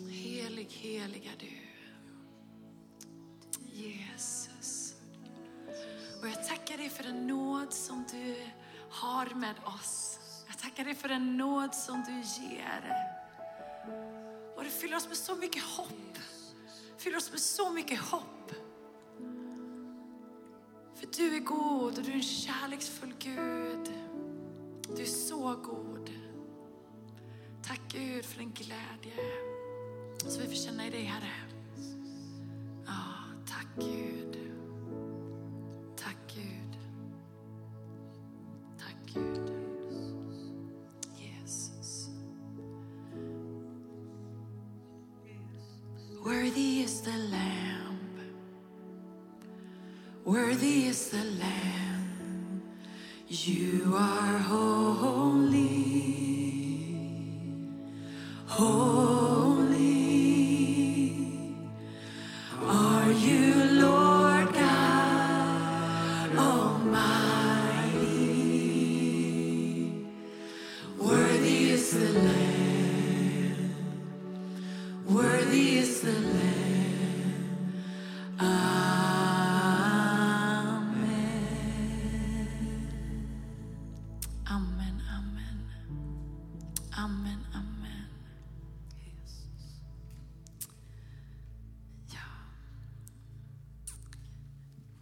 [0.10, 1.60] Helig, heliga du.
[3.74, 4.96] Jesus.
[6.22, 8.36] Och jag tackar dig för den nåd nåd som du
[8.90, 10.20] har med oss.
[10.48, 12.96] Jag tackar dig för den nåd som du ger.
[14.56, 16.18] Och du fyller oss med så mycket hopp.
[16.98, 18.52] Fyller oss med så mycket hopp.
[20.96, 23.94] För du är god och du är en kärleksfull Gud.
[24.96, 26.10] Du är så god.
[27.64, 29.16] Tack Gud för din glädje
[30.28, 31.34] som vi får känna i dig Herre.
[32.86, 33.04] Ja,
[33.48, 34.39] tack Gud.
[50.60, 52.62] Worthy is the Lamb.
[53.30, 54.79] You are holy.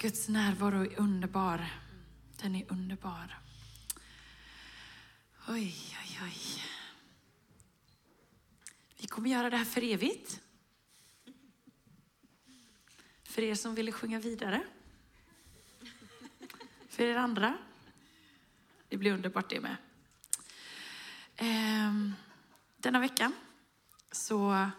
[0.07, 1.65] Guds närvaro är underbar.
[2.41, 3.39] Den är underbar.
[5.47, 6.63] Oj, oj, oj.
[8.97, 10.41] Vi kommer göra det här för evigt.
[13.23, 14.63] För er som ville sjunga vidare.
[16.89, 17.57] För er andra.
[18.89, 19.75] Det blir underbart det med.
[21.35, 22.13] Ehm,
[22.77, 23.31] denna vecka,
[24.11, 24.69] så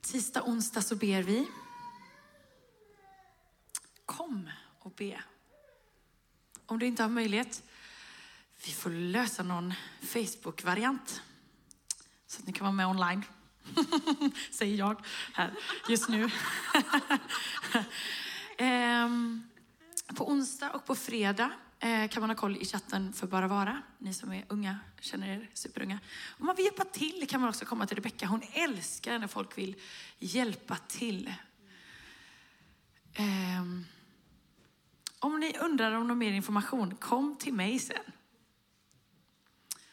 [0.00, 1.46] tisdag, onsdag så ber vi.
[4.06, 4.50] Kom
[4.94, 5.22] och be.
[6.66, 7.62] Om du inte har möjlighet,
[8.66, 11.22] vi får lösa någon Facebook-variant.
[12.26, 13.24] Så att ni kan vara med online.
[14.50, 15.54] Säger jag här
[15.88, 16.30] just nu.
[18.58, 19.42] Ehm,
[20.16, 21.50] på onsdag och på fredag
[21.80, 23.82] eh, kan man ha koll i chatten för Bara Vara.
[23.98, 25.98] Ni som är unga, känner er superunga.
[26.38, 28.26] Om man vill hjälpa till kan man också komma till Rebecka.
[28.26, 29.76] Hon älskar när folk vill
[30.18, 31.34] hjälpa till.
[33.18, 33.86] Um,
[35.24, 37.96] om ni undrar om någon mer information, kom till mig sen.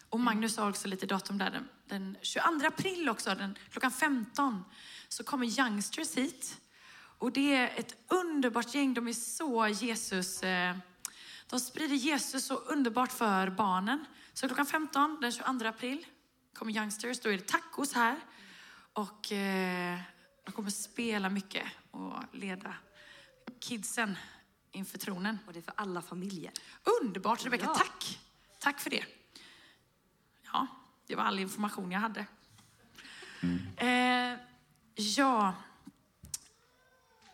[0.10, 1.52] Och Magnus har också lite datum där.
[1.52, 4.64] Den, den 22 april också, den, klockan 15,
[5.08, 6.62] så kommer Youngsters hit.
[6.94, 8.94] Och det är ett underbart gäng.
[8.94, 10.44] De är så Jesus...
[10.44, 10.76] Eh,
[11.48, 14.06] de sprider Jesus så underbart för barnen.
[14.34, 16.06] Så klockan 15 den 22 april
[16.54, 17.20] kommer Youngsters.
[17.20, 18.20] Då är det tacos här.
[18.94, 20.00] Och eh,
[20.46, 22.74] de kommer spela mycket och leda
[23.60, 24.16] kidsen
[24.72, 25.38] inför tronen.
[25.48, 26.52] Och det är för alla familjer.
[27.02, 27.76] Underbart Rebecka, Ja.
[27.76, 28.20] tack.
[28.60, 29.06] Tack för det.
[30.54, 30.68] Ja,
[31.08, 32.26] det var all information jag hade.
[33.78, 34.40] Eh,
[34.96, 35.54] ja,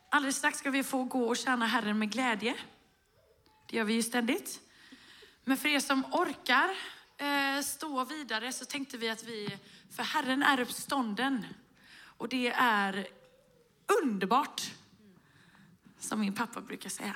[0.10, 2.56] alldeles strax ska vi få gå och tjäna Herren med glädje.
[3.68, 4.60] Det gör vi ju ständigt.
[5.44, 6.70] Men för er som orkar
[7.18, 9.58] eh, stå vidare så tänkte vi att vi,
[9.92, 11.46] för Herren är uppstånden.
[12.00, 13.08] Och det är
[14.04, 14.72] underbart,
[16.00, 17.16] som min pappa brukar säga.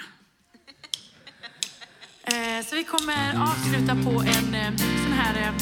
[2.23, 5.47] Eh, så vi kommer avsluta på en eh, sån här...
[5.47, 5.53] Eh,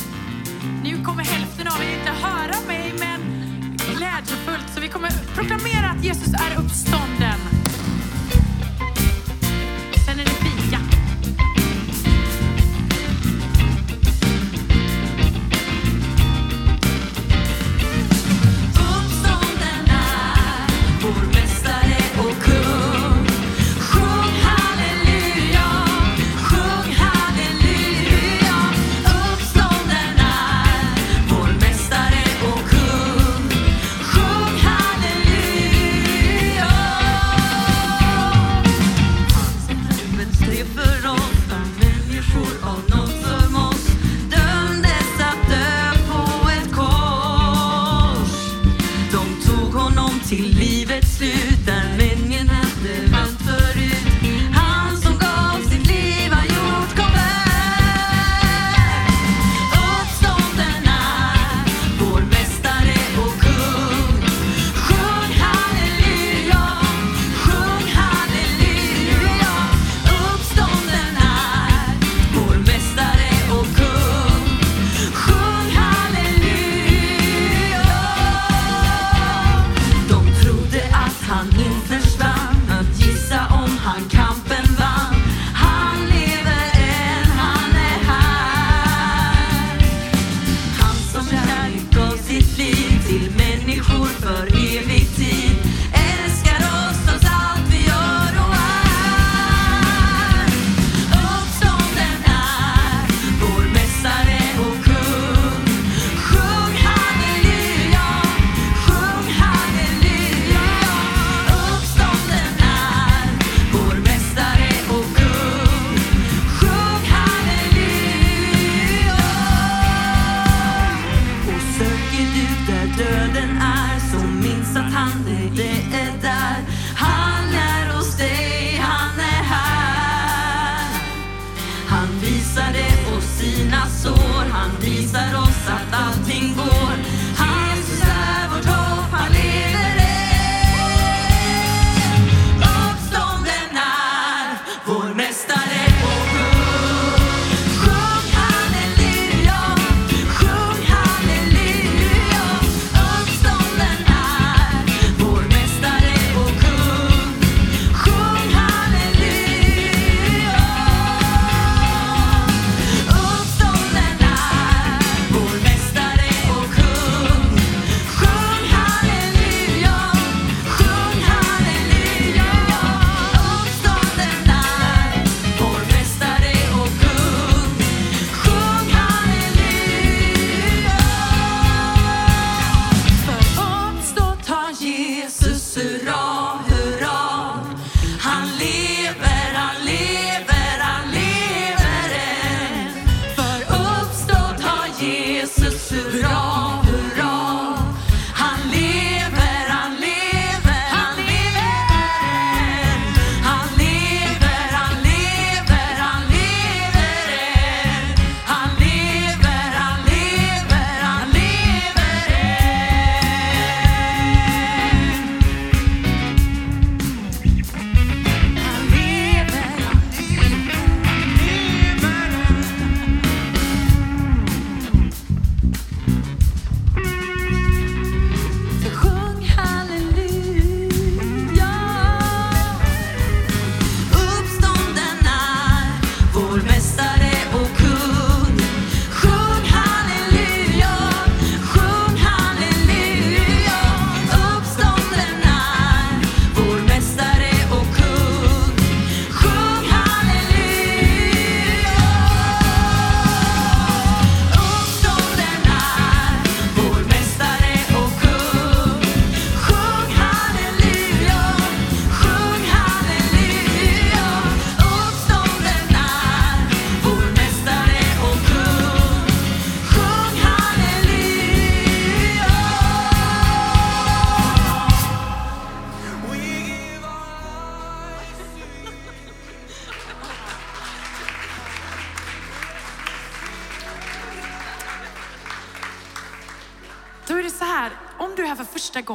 [0.84, 3.22] nu kommer hälften av er inte höra mig, men
[3.78, 4.74] glädjefullt.
[4.76, 7.59] Så vi kommer proklamera att Jesus är uppstånden.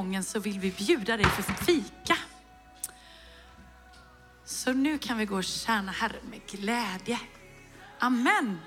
[0.05, 2.17] Gången så vill vi bjuda dig för fika.
[4.45, 7.21] Så nu kan vi gå och tjäna Herren med glädje.
[7.99, 8.59] Amen.